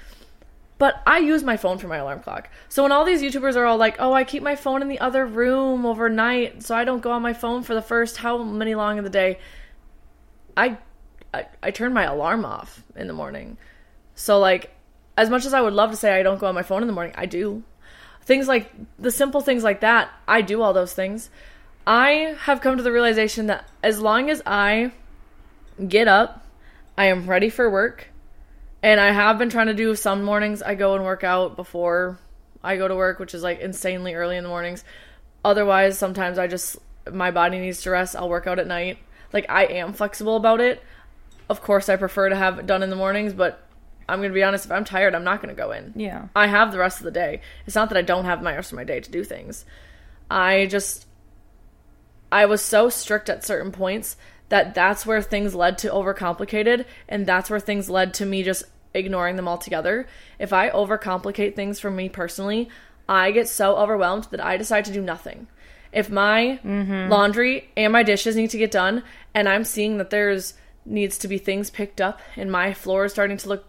but 0.79 1.03
I 1.07 1.19
use 1.19 1.43
my 1.43 1.57
phone 1.57 1.79
for 1.79 1.89
my 1.89 1.97
alarm 1.97 2.21
clock. 2.21 2.49
So 2.69 2.83
when 2.83 2.93
all 2.93 3.05
these 3.05 3.23
YouTubers 3.23 3.57
are 3.57 3.65
all 3.65 3.79
like, 3.79 3.97
"Oh, 3.99 4.13
I 4.13 4.25
keep 4.25 4.43
my 4.43 4.57
phone 4.57 4.83
in 4.83 4.89
the 4.89 5.01
other 5.01 5.27
room 5.27 5.85
overnight, 5.87 6.63
so 6.63 6.75
I 6.75 6.85
don't 6.85 7.01
go 7.01 7.13
on 7.13 7.23
my 7.23 7.33
phone 7.33 7.63
for 7.63 7.75
the 7.75 7.83
first 7.83 8.17
how 8.19 8.43
many 8.43 8.75
long 8.75 8.99
of 8.99 9.05
the 9.05 9.11
day," 9.11 9.39
I 10.57 10.79
I, 11.37 11.47
I 11.63 11.71
turn 11.71 11.93
my 11.93 12.05
alarm 12.05 12.45
off 12.45 12.83
in 12.95 13.07
the 13.07 13.13
morning. 13.13 13.59
So 14.15 14.39
like 14.39 14.75
as 15.17 15.31
much 15.31 15.47
as 15.47 15.55
I 15.55 15.61
would 15.61 15.73
love 15.73 15.91
to 15.91 15.97
say 15.97 16.19
I 16.19 16.23
don't 16.23 16.39
go 16.39 16.47
on 16.47 16.55
my 16.55 16.63
phone 16.63 16.83
in 16.83 16.89
the 16.89 16.95
morning, 16.95 17.15
I 17.17 17.27
do. 17.27 17.63
Things 18.23 18.49
like 18.49 18.73
the 18.99 19.11
simple 19.11 19.41
things 19.41 19.63
like 19.63 19.81
that, 19.81 20.11
I 20.27 20.41
do 20.43 20.63
all 20.63 20.73
those 20.73 20.93
things. 20.93 21.31
I 21.87 22.37
have 22.41 22.61
come 22.61 22.77
to 22.77 22.83
the 22.83 22.93
realization 22.93 23.47
that 23.47 23.69
as 23.83 24.01
long 24.01 24.29
as 24.29 24.43
I 24.45 24.91
get 25.87 26.09
up, 26.09 26.45
I 26.99 27.07
am 27.07 27.29
ready 27.29 27.49
for 27.51 27.71
work. 27.71 28.09
And 28.83 29.01
I 29.01 29.13
have 29.13 29.39
been 29.39 29.51
trying 29.51 29.69
to 29.69 29.75
do 29.75 29.95
some 29.95 30.25
mornings 30.25 30.63
I 30.63 30.75
go 30.75 30.95
and 30.95 31.05
work 31.05 31.25
out 31.25 31.57
before 31.57 32.19
I 32.63 32.77
go 32.77 32.89
to 32.89 32.97
work, 32.97 33.19
which 33.19 33.35
is 33.35 33.43
like 33.43 33.61
insanely 33.61 34.15
early 34.15 34.37
in 34.37 34.43
the 34.43 34.49
mornings. 34.49 34.85
Otherwise, 35.45 35.97
sometimes 35.99 36.39
I 36.39 36.47
just 36.47 36.77
my 37.11 37.31
body 37.31 37.59
needs 37.59 37.83
to 37.83 37.91
rest. 37.91 38.17
I'll 38.17 38.29
work 38.29 38.47
out 38.47 38.59
at 38.59 38.67
night. 38.67 38.99
Like 39.33 39.47
I 39.49 39.65
am 39.67 39.93
flexible 39.93 40.37
about 40.37 40.61
it. 40.61 40.83
Of 41.49 41.63
course, 41.63 41.89
I 41.89 41.97
prefer 41.97 42.29
to 42.29 42.37
have 42.37 42.59
it 42.59 42.67
done 42.67 42.83
in 42.83 42.91
the 42.91 42.97
mornings, 42.97 43.33
but 43.33 43.63
I'm 44.09 44.21
going 44.21 44.31
to 44.31 44.35
be 44.35 44.43
honest, 44.43 44.67
if 44.67 44.73
I'm 44.73 44.85
tired, 44.85 45.15
I'm 45.15 45.25
not 45.25 45.43
going 45.43 45.55
to 45.55 45.61
go 45.61 45.73
in. 45.73 45.93
Yeah. 45.97 46.29
I 46.35 46.47
have 46.47 46.73
the 46.73 46.79
rest 46.79 46.99
of 46.99 47.05
the 47.05 47.11
day. 47.11 47.41
It's 47.67 47.75
not 47.75 47.89
that 47.91 47.99
I 47.99 48.03
don't 48.03 48.25
have 48.25 48.43
my 48.43 48.55
rest 48.55 48.73
of 48.73 48.77
my 48.77 48.85
day 48.85 49.01
to 49.01 49.11
do 49.11 49.25
things. 49.25 49.65
I 50.31 50.67
just 50.67 51.07
I 52.31 52.47
was 52.47 52.61
so 52.61 52.89
strict 52.89 53.29
at 53.29 53.45
certain 53.45 53.73
points 53.73 54.17
that 54.49 54.75
that's 54.75 55.07
where 55.07 55.23
things 55.23 55.55
led 55.55 55.79
to 55.79 55.91
overcomplicated 55.91 56.85
and 57.09 57.27
that's 57.27 57.51
where 57.51 57.61
things 57.61 57.89
led 57.89 58.15
to 58.15 58.27
me 58.27 58.43
just 58.43 58.65
ignoring 58.95 59.37
them 59.37 59.49
altogether. 59.49 60.07
If 60.39 60.53
I 60.53 60.71
overcomplicate 60.71 61.55
things 61.55 61.79
for 61.79 61.91
me 61.91 62.09
personally, 62.09 62.69
I 63.09 63.31
get 63.31 63.49
so 63.49 63.77
overwhelmed 63.77 64.25
that 64.31 64.45
I 64.45 64.57
decide 64.57 64.85
to 64.87 64.93
do 64.93 65.01
nothing. 65.01 65.47
If 65.93 66.11
my 66.11 66.61
mm-hmm. 66.65 67.11
laundry 67.11 67.71
and 67.77 67.93
my 67.93 68.03
dishes 68.03 68.37
need 68.37 68.51
to 68.51 68.59
get 68.59 68.71
done 68.71 69.03
and 69.35 69.49
I'm 69.49 69.65
seeing 69.65 69.99
that 69.99 70.11
there's 70.11 70.55
needs 70.87 71.19
to 71.19 71.29
be 71.29 71.37
things 71.39 71.69
picked 71.69 72.01
up 72.01 72.21
and 72.37 72.51
my 72.51 72.73
floor 72.73 73.05
is 73.05 73.13
starting 73.13 73.37
to 73.37 73.49
look 73.49 73.65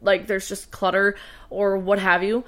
like 0.00 0.26
there's 0.26 0.48
just 0.48 0.70
clutter 0.70 1.16
or 1.50 1.76
what 1.76 1.98
have 1.98 2.22
you 2.22 2.44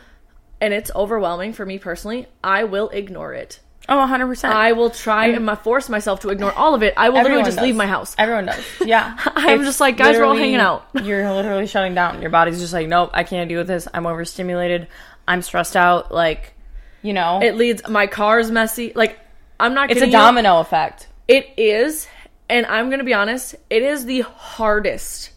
and 0.60 0.72
it's 0.72 0.90
overwhelming 0.94 1.52
for 1.52 1.66
me 1.66 1.78
personally, 1.78 2.26
I 2.42 2.64
will 2.64 2.88
ignore 2.90 3.34
it. 3.34 3.60
Oh, 3.86 3.96
100%. 3.96 4.44
I 4.48 4.72
will 4.72 4.88
try 4.88 5.26
and 5.26 5.44
my- 5.44 5.56
force 5.56 5.90
myself 5.90 6.20
to 6.20 6.30
ignore 6.30 6.52
all 6.52 6.74
of 6.74 6.82
it. 6.82 6.94
I 6.96 7.10
will 7.10 7.20
literally 7.22 7.42
just 7.42 7.58
does. 7.58 7.64
leave 7.66 7.76
my 7.76 7.86
house. 7.86 8.14
Everyone 8.16 8.46
does. 8.46 8.64
Yeah. 8.86 9.14
I'm 9.26 9.58
It's 9.60 9.68
just 9.68 9.80
like, 9.80 9.98
guys, 9.98 10.16
we're 10.16 10.24
all 10.24 10.36
hanging 10.36 10.56
out. 10.56 10.86
You're 11.02 11.30
literally 11.30 11.66
shutting 11.66 11.94
down. 11.94 12.22
Your 12.22 12.30
body's 12.30 12.60
just 12.60 12.72
like, 12.72 12.88
nope, 12.88 13.10
I 13.12 13.24
can't 13.24 13.46
deal 13.48 13.58
with 13.58 13.66
this. 13.66 13.86
I'm 13.92 14.06
overstimulated. 14.06 14.88
I'm 15.28 15.42
stressed 15.42 15.76
out. 15.76 16.12
Like, 16.14 16.54
you 17.02 17.12
know, 17.12 17.40
It 17.42 17.56
leads 17.56 17.86
my 17.86 18.06
car's 18.06 18.50
messy. 18.50 18.92
Like 18.94 19.18
I'm 19.60 19.74
not 19.74 19.90
it's 19.90 19.98
a 19.98 20.04
kidding 20.06 20.12
you. 20.12 20.18
domino 20.18 20.60
effect. 20.60 21.08
It 21.28 21.48
is, 21.58 22.06
and 22.48 22.66
I'm 22.66 22.90
gonna 22.90 23.04
be 23.04 23.14
honest, 23.14 23.54
it 23.70 23.82
is 23.82 24.04
the 24.04 24.20
hardest, 24.22 25.30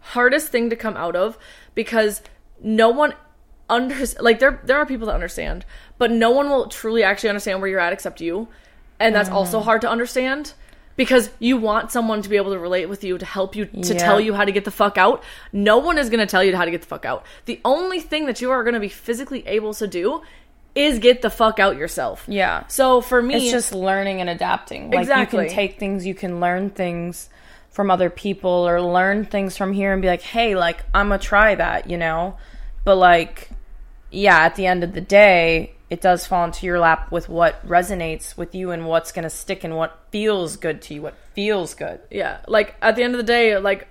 hardest 0.00 0.48
thing 0.48 0.70
to 0.70 0.76
come 0.76 0.96
out 0.96 1.16
of 1.16 1.38
because 1.74 2.22
no 2.62 2.88
one 2.90 3.14
under 3.70 3.94
like 4.20 4.38
there 4.38 4.60
there 4.64 4.76
are 4.78 4.86
people 4.86 5.06
that 5.06 5.14
understand, 5.14 5.64
but 5.98 6.10
no 6.10 6.30
one 6.30 6.50
will 6.50 6.66
truly 6.68 7.02
actually 7.02 7.30
understand 7.30 7.60
where 7.60 7.70
you're 7.70 7.80
at 7.80 7.92
except 7.92 8.20
you, 8.20 8.48
and 9.00 9.14
that's 9.14 9.30
also 9.30 9.60
Mm. 9.60 9.64
hard 9.64 9.80
to 9.82 9.90
understand 9.90 10.52
because 10.94 11.30
you 11.38 11.56
want 11.56 11.90
someone 11.90 12.20
to 12.20 12.28
be 12.28 12.36
able 12.36 12.52
to 12.52 12.58
relate 12.58 12.86
with 12.86 13.02
you 13.02 13.16
to 13.16 13.24
help 13.24 13.56
you 13.56 13.64
to 13.64 13.94
Yeah. 13.94 14.04
tell 14.04 14.20
you 14.20 14.34
how 14.34 14.44
to 14.44 14.52
get 14.52 14.66
the 14.66 14.70
fuck 14.70 14.98
out. 14.98 15.22
No 15.50 15.78
one 15.78 15.96
is 15.96 16.10
gonna 16.10 16.26
tell 16.26 16.44
you 16.44 16.54
how 16.54 16.66
to 16.66 16.70
get 16.70 16.82
the 16.82 16.86
fuck 16.86 17.06
out. 17.06 17.24
The 17.46 17.60
only 17.64 17.98
thing 17.98 18.26
that 18.26 18.42
you 18.42 18.50
are 18.50 18.62
gonna 18.62 18.78
be 18.78 18.90
physically 18.90 19.46
able 19.46 19.72
to 19.74 19.86
do 19.86 20.20
is 20.74 20.98
get 20.98 21.22
the 21.22 21.30
fuck 21.30 21.58
out 21.58 21.76
yourself. 21.76 22.24
Yeah. 22.26 22.64
So 22.68 23.00
for 23.00 23.20
me, 23.20 23.34
It's 23.34 23.50
just 23.50 23.74
learning 23.74 24.20
and 24.20 24.30
adapting. 24.30 24.90
Like 24.90 25.00
Exactly. 25.00 25.44
you 25.44 25.48
can 25.48 25.54
take 25.54 25.78
things, 25.78 26.06
you 26.06 26.14
can 26.14 26.40
learn 26.40 26.70
things 26.70 27.28
from 27.70 27.90
other 27.90 28.10
people 28.10 28.50
or 28.68 28.80
learn 28.80 29.24
things 29.24 29.56
from 29.56 29.72
here 29.72 29.92
and 29.92 30.02
be 30.02 30.08
like, 30.08 30.22
"Hey, 30.22 30.54
like 30.54 30.84
I'm 30.94 31.08
gonna 31.08 31.18
try 31.18 31.54
that," 31.54 31.88
you 31.90 31.96
know? 31.98 32.36
But 32.84 32.96
like 32.96 33.50
yeah, 34.10 34.40
at 34.40 34.56
the 34.56 34.66
end 34.66 34.84
of 34.84 34.92
the 34.92 35.00
day, 35.00 35.72
it 35.88 36.00
does 36.02 36.26
fall 36.26 36.44
into 36.44 36.66
your 36.66 36.78
lap 36.78 37.10
with 37.10 37.28
what 37.28 37.66
resonates 37.66 38.36
with 38.36 38.54
you 38.54 38.70
and 38.70 38.86
what's 38.86 39.12
going 39.12 39.22
to 39.24 39.30
stick 39.30 39.62
and 39.64 39.76
what 39.76 39.98
feels 40.10 40.56
good 40.56 40.80
to 40.82 40.94
you, 40.94 41.02
what 41.02 41.14
feels 41.34 41.74
good. 41.74 42.00
yeah 42.10 42.38
like 42.48 42.74
at 42.82 42.94
the 42.96 43.02
end 43.02 43.14
of 43.14 43.18
the 43.18 43.24
day 43.24 43.56
like 43.58 43.88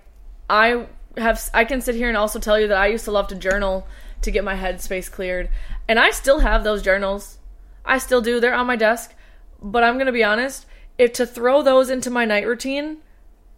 i 0.50 0.86
have 1.18 1.42
i 1.56 1.64
can 1.66 1.82
sit 1.82 1.96
here 1.96 2.08
and 2.08 2.16
also 2.18 2.38
tell 2.40 2.60
you 2.60 2.68
that 2.68 2.78
i 2.78 2.86
used 2.88 3.06
to 3.06 3.12
love 3.12 3.28
to 3.28 3.36
journal 3.36 3.86
to 4.22 4.30
get 4.32 4.44
my 4.44 4.56
headspace 4.56 5.10
cleared 5.12 5.50
and 5.92 6.00
i 6.00 6.10
still 6.10 6.40
have 6.40 6.64
those 6.64 6.82
journals. 6.82 7.38
I 7.84 7.98
still 7.98 8.22
do. 8.22 8.40
They're 8.40 8.54
on 8.54 8.66
my 8.66 8.78
desk. 8.78 9.14
But 9.62 9.84
i'm 9.84 9.98
gonna 9.98 10.14
be 10.14 10.24
honest 10.24 10.66
if 10.98 11.12
to 11.14 11.26
throw 11.26 11.62
those 11.62 11.90
into 11.90 12.10
my 12.10 12.24
night 12.24 12.48
routine 12.48 13.00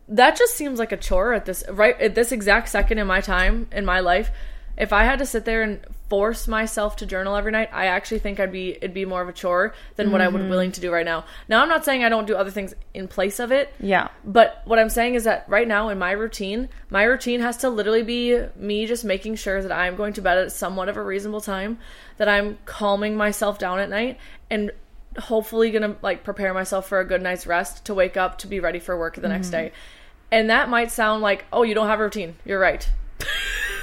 that 0.07 0.35
just 0.35 0.55
seems 0.55 0.79
like 0.79 0.91
a 0.91 0.97
chore 0.97 1.33
at 1.33 1.45
this 1.45 1.63
right 1.69 1.99
at 2.01 2.15
this 2.15 2.31
exact 2.31 2.69
second 2.69 2.97
in 2.97 3.05
my 3.05 3.21
time 3.21 3.67
in 3.71 3.85
my 3.85 3.99
life. 3.99 4.31
If 4.75 4.91
i 4.91 5.03
had 5.03 5.19
to 5.19 5.27
sit 5.27 5.45
there 5.45 5.61
and 5.61 5.85
force 6.09 6.47
myself 6.47 6.95
to 6.95 7.05
journal 7.05 7.35
every 7.35 7.51
night 7.51 7.69
i 7.71 7.87
actually 7.87 8.19
think 8.19 8.39
i'd 8.39 8.51
be 8.51 8.71
it'd 8.71 8.93
be 8.93 9.05
more 9.05 9.21
of 9.21 9.29
a 9.29 9.33
chore 9.33 9.73
than 9.95 10.11
what 10.11 10.21
i 10.21 10.27
would 10.27 10.41
mm-hmm. 10.41 10.49
willing 10.49 10.71
to 10.71 10.81
do 10.81 10.91
right 10.91 11.05
now 11.05 11.25
now 11.47 11.61
i'm 11.61 11.69
not 11.69 11.83
saying 11.83 12.03
i 12.03 12.09
don't 12.09 12.27
do 12.27 12.35
other 12.35 12.51
things 12.51 12.75
in 12.93 13.07
place 13.07 13.39
of 13.39 13.51
it 13.51 13.73
Yeah. 13.79 14.09
but 14.23 14.61
what 14.65 14.79
I'm 14.79 14.89
saying 14.89 15.15
is 15.15 15.23
that 15.25 15.45
right 15.47 15.67
now 15.67 15.89
in 15.89 15.99
my 15.99 16.11
routine, 16.11 16.69
my 16.89 17.03
routine 17.03 17.39
has 17.41 17.57
to 17.57 17.69
literally 17.69 18.03
be 18.03 18.39
me 18.55 18.85
just 18.85 19.05
making 19.05 19.35
sure 19.35 19.61
that 19.61 19.71
I'm 19.71 19.95
going 19.95 20.13
to 20.13 20.21
bed 20.21 20.37
at 20.37 20.51
somewhat 20.51 20.89
of 20.89 20.97
a 20.97 21.03
reasonable 21.03 21.41
time, 21.41 21.79
that 22.17 22.27
I'm 22.27 22.57
calming 22.65 23.15
myself 23.15 23.59
down 23.59 23.79
at 23.79 23.89
night, 23.89 24.17
and 24.49 24.71
hopefully 25.17 25.71
gonna 25.71 25.95
like 26.01 26.23
prepare 26.23 26.53
myself 26.53 26.87
for 26.87 26.99
a 26.99 27.05
good 27.05 27.21
night's 27.21 27.45
rest 27.45 27.85
to 27.85 27.93
wake 27.93 28.17
up 28.17 28.39
to 28.39 28.47
be 28.47 28.59
ready 28.59 28.79
for 28.79 28.97
work 28.97 29.15
the 29.15 29.27
next 29.27 29.47
mm-hmm. 29.47 29.67
day. 29.67 29.71
And 30.31 30.49
that 30.49 30.69
might 30.69 30.91
sound 30.91 31.21
like, 31.21 31.45
oh, 31.53 31.63
you 31.63 31.75
don't 31.75 31.87
have 31.87 31.99
a 31.99 32.03
routine. 32.03 32.35
You're 32.45 32.59
right. 32.59 32.87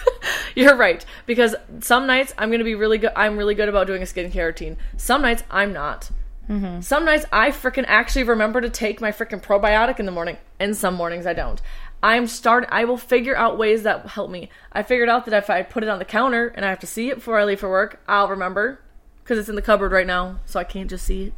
You're 0.54 0.76
right 0.76 1.04
because 1.26 1.54
some 1.80 2.06
nights 2.06 2.34
I'm 2.38 2.50
gonna 2.50 2.64
be 2.64 2.74
really 2.74 2.98
good. 2.98 3.12
I'm 3.16 3.36
really 3.36 3.54
good 3.54 3.68
about 3.68 3.86
doing 3.86 4.02
a 4.02 4.06
skincare 4.06 4.46
routine. 4.46 4.76
Some 4.96 5.22
nights 5.22 5.42
I'm 5.50 5.72
not. 5.72 6.10
Mm-hmm. 6.48 6.80
Some 6.80 7.04
nights 7.04 7.26
I 7.32 7.50
freaking 7.50 7.84
actually 7.86 8.24
remember 8.24 8.60
to 8.60 8.68
take 8.68 9.00
my 9.00 9.12
freaking 9.12 9.42
probiotic 9.42 10.00
in 10.00 10.06
the 10.06 10.12
morning, 10.12 10.36
and 10.58 10.76
some 10.76 10.94
mornings 10.94 11.26
I 11.26 11.32
don't. 11.32 11.60
I'm 12.02 12.26
start. 12.26 12.66
I 12.70 12.84
will 12.84 12.96
figure 12.96 13.36
out 13.36 13.58
ways 13.58 13.84
that 13.84 14.06
help 14.06 14.30
me. 14.30 14.48
I 14.72 14.82
figured 14.82 15.08
out 15.08 15.26
that 15.26 15.34
if 15.34 15.50
I 15.50 15.62
put 15.62 15.82
it 15.82 15.88
on 15.88 15.98
the 15.98 16.04
counter 16.04 16.48
and 16.48 16.64
I 16.64 16.70
have 16.70 16.80
to 16.80 16.86
see 16.86 17.10
it 17.10 17.16
before 17.16 17.38
I 17.38 17.44
leave 17.44 17.60
for 17.60 17.68
work, 17.68 18.00
I'll 18.08 18.28
remember 18.28 18.80
because 19.22 19.38
it's 19.38 19.48
in 19.48 19.54
the 19.54 19.62
cupboard 19.62 19.92
right 19.92 20.06
now, 20.06 20.40
so 20.44 20.58
I 20.58 20.64
can't 20.64 20.90
just 20.90 21.04
see 21.04 21.24
it. 21.24 21.34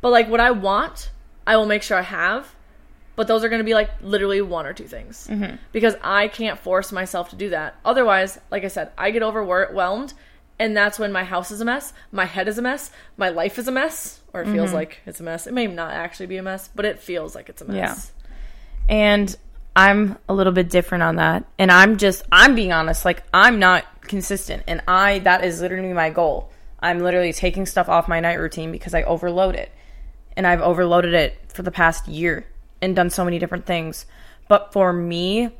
But 0.00 0.10
like 0.10 0.28
what 0.28 0.40
I 0.40 0.50
want, 0.50 1.10
I 1.46 1.56
will 1.56 1.66
make 1.66 1.82
sure 1.82 1.96
I 1.96 2.02
have. 2.02 2.54
But 3.16 3.28
those 3.28 3.44
are 3.44 3.48
going 3.48 3.60
to 3.60 3.64
be 3.64 3.74
like 3.74 3.90
literally 4.02 4.40
one 4.40 4.66
or 4.66 4.72
two 4.72 4.88
things 4.88 5.28
mm-hmm. 5.30 5.56
because 5.72 5.94
I 6.02 6.28
can't 6.28 6.58
force 6.58 6.90
myself 6.90 7.30
to 7.30 7.36
do 7.36 7.50
that. 7.50 7.76
Otherwise, 7.84 8.40
like 8.50 8.64
I 8.64 8.68
said, 8.68 8.90
I 8.98 9.10
get 9.12 9.22
overwhelmed, 9.22 10.14
and 10.58 10.76
that's 10.76 10.98
when 10.98 11.12
my 11.12 11.24
house 11.24 11.50
is 11.50 11.60
a 11.60 11.64
mess, 11.64 11.92
my 12.12 12.24
head 12.24 12.48
is 12.48 12.58
a 12.58 12.62
mess, 12.62 12.90
my 13.16 13.28
life 13.28 13.58
is 13.58 13.68
a 13.68 13.72
mess, 13.72 14.20
or 14.32 14.42
it 14.42 14.46
feels 14.46 14.68
mm-hmm. 14.68 14.76
like 14.76 15.00
it's 15.06 15.20
a 15.20 15.22
mess. 15.22 15.46
It 15.46 15.54
may 15.54 15.66
not 15.66 15.92
actually 15.92 16.26
be 16.26 16.36
a 16.36 16.42
mess, 16.42 16.68
but 16.74 16.84
it 16.84 16.98
feels 16.98 17.34
like 17.34 17.48
it's 17.48 17.62
a 17.62 17.64
mess. 17.64 18.12
And 18.88 19.36
I'm 19.76 20.18
a 20.28 20.34
little 20.34 20.52
bit 20.52 20.70
different 20.70 21.02
on 21.02 21.16
that. 21.16 21.44
And 21.58 21.70
I'm 21.70 21.96
just 21.96 22.24
I'm 22.30 22.54
being 22.54 22.72
honest, 22.72 23.04
like 23.04 23.22
I'm 23.32 23.58
not 23.58 23.84
consistent 24.02 24.62
and 24.68 24.82
I 24.86 25.20
that 25.20 25.44
is 25.44 25.60
literally 25.60 25.92
my 25.92 26.10
goal. 26.10 26.50
I'm 26.80 27.00
literally 27.00 27.32
taking 27.32 27.66
stuff 27.66 27.88
off 27.88 28.08
my 28.08 28.20
night 28.20 28.34
routine 28.34 28.70
because 28.70 28.94
I 28.94 29.02
overload 29.02 29.54
it. 29.54 29.72
And 30.36 30.46
I've 30.46 30.60
overloaded 30.60 31.14
it 31.14 31.38
for 31.48 31.62
the 31.62 31.70
past 31.70 32.08
year 32.08 32.46
and 32.84 32.94
done 32.94 33.10
so 33.10 33.24
many 33.24 33.38
different 33.38 33.66
things. 33.66 34.06
But 34.48 34.72
for 34.72 34.92
me, 34.92 35.50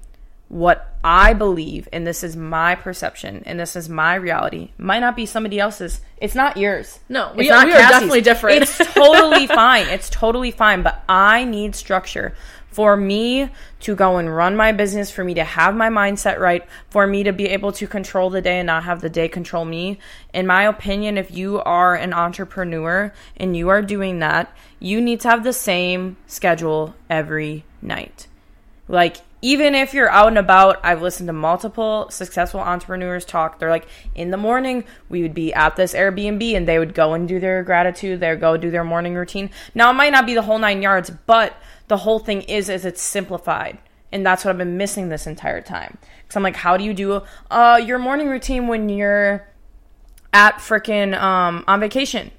what 0.48 0.94
I 1.02 1.32
believe, 1.32 1.88
and 1.92 2.06
this 2.06 2.22
is 2.22 2.36
my 2.36 2.74
perception, 2.74 3.42
and 3.46 3.58
this 3.58 3.76
is 3.76 3.88
my 3.88 4.14
reality, 4.14 4.70
might 4.78 5.00
not 5.00 5.16
be 5.16 5.26
somebody 5.26 5.58
else's. 5.58 6.00
It's 6.18 6.34
not 6.34 6.56
yours. 6.56 7.00
No, 7.08 7.28
It's 7.28 7.36
we- 7.38 7.48
not 7.48 7.66
we 7.66 7.72
are 7.72 7.78
definitely 7.78 8.20
different. 8.20 8.62
It's 8.62 8.76
totally 8.94 9.46
fine. 9.62 9.88
It's 9.88 10.10
totally 10.10 10.50
fine. 10.50 10.82
But 10.82 11.02
I 11.08 11.44
need 11.44 11.74
structure 11.74 12.34
for 12.74 12.96
me 12.96 13.48
to 13.80 13.94
go 13.94 14.16
and 14.16 14.34
run 14.34 14.56
my 14.56 14.72
business, 14.72 15.08
for 15.08 15.22
me 15.22 15.34
to 15.34 15.44
have 15.44 15.76
my 15.76 15.88
mindset 15.88 16.40
right, 16.40 16.66
for 16.90 17.06
me 17.06 17.22
to 17.22 17.32
be 17.32 17.46
able 17.46 17.70
to 17.70 17.86
control 17.86 18.30
the 18.30 18.42
day 18.42 18.58
and 18.58 18.66
not 18.66 18.82
have 18.82 19.00
the 19.00 19.08
day 19.08 19.28
control 19.28 19.64
me. 19.64 20.00
In 20.32 20.44
my 20.44 20.64
opinion, 20.64 21.16
if 21.16 21.30
you 21.30 21.60
are 21.60 21.94
an 21.94 22.12
entrepreneur 22.12 23.14
and 23.36 23.56
you 23.56 23.68
are 23.68 23.80
doing 23.80 24.18
that, 24.18 24.52
you 24.80 25.00
need 25.00 25.20
to 25.20 25.28
have 25.28 25.44
the 25.44 25.52
same 25.52 26.16
schedule 26.26 26.96
every 27.08 27.64
night. 27.80 28.26
Like, 28.88 29.18
even 29.44 29.74
if 29.74 29.92
you're 29.92 30.10
out 30.10 30.28
and 30.28 30.38
about, 30.38 30.80
I've 30.82 31.02
listened 31.02 31.26
to 31.26 31.32
multiple 31.34 32.06
successful 32.10 32.60
entrepreneurs 32.60 33.26
talk. 33.26 33.58
They're 33.58 33.70
like, 33.70 33.86
in 34.14 34.30
the 34.30 34.38
morning, 34.38 34.84
we 35.10 35.20
would 35.20 35.34
be 35.34 35.52
at 35.52 35.76
this 35.76 35.92
Airbnb 35.94 36.56
and 36.56 36.66
they 36.66 36.78
would 36.78 36.94
go 36.94 37.12
and 37.12 37.28
do 37.28 37.38
their 37.38 37.62
gratitude, 37.62 38.20
they 38.20 38.34
go 38.36 38.56
do 38.56 38.70
their 38.70 38.84
morning 38.84 39.14
routine. 39.14 39.50
Now, 39.74 39.90
it 39.90 39.94
might 39.94 40.12
not 40.12 40.24
be 40.24 40.34
the 40.34 40.42
whole 40.42 40.58
nine 40.58 40.80
yards, 40.80 41.10
but 41.10 41.56
the 41.88 41.98
whole 41.98 42.18
thing 42.18 42.42
is, 42.42 42.70
is 42.70 42.86
it's 42.86 43.02
simplified. 43.02 43.78
And 44.10 44.24
that's 44.24 44.44
what 44.44 44.52
I've 44.52 44.58
been 44.58 44.78
missing 44.78 45.08
this 45.08 45.26
entire 45.26 45.60
time. 45.60 45.98
Because 46.22 46.36
I'm 46.36 46.42
like, 46.42 46.56
how 46.56 46.76
do 46.76 46.84
you 46.84 46.94
do 46.94 47.22
uh, 47.50 47.80
your 47.84 47.98
morning 47.98 48.28
routine 48.28 48.66
when 48.66 48.88
you're 48.88 49.46
at 50.32 50.56
freaking 50.56 51.20
um, 51.20 51.64
on 51.66 51.80
vacation? 51.80 52.30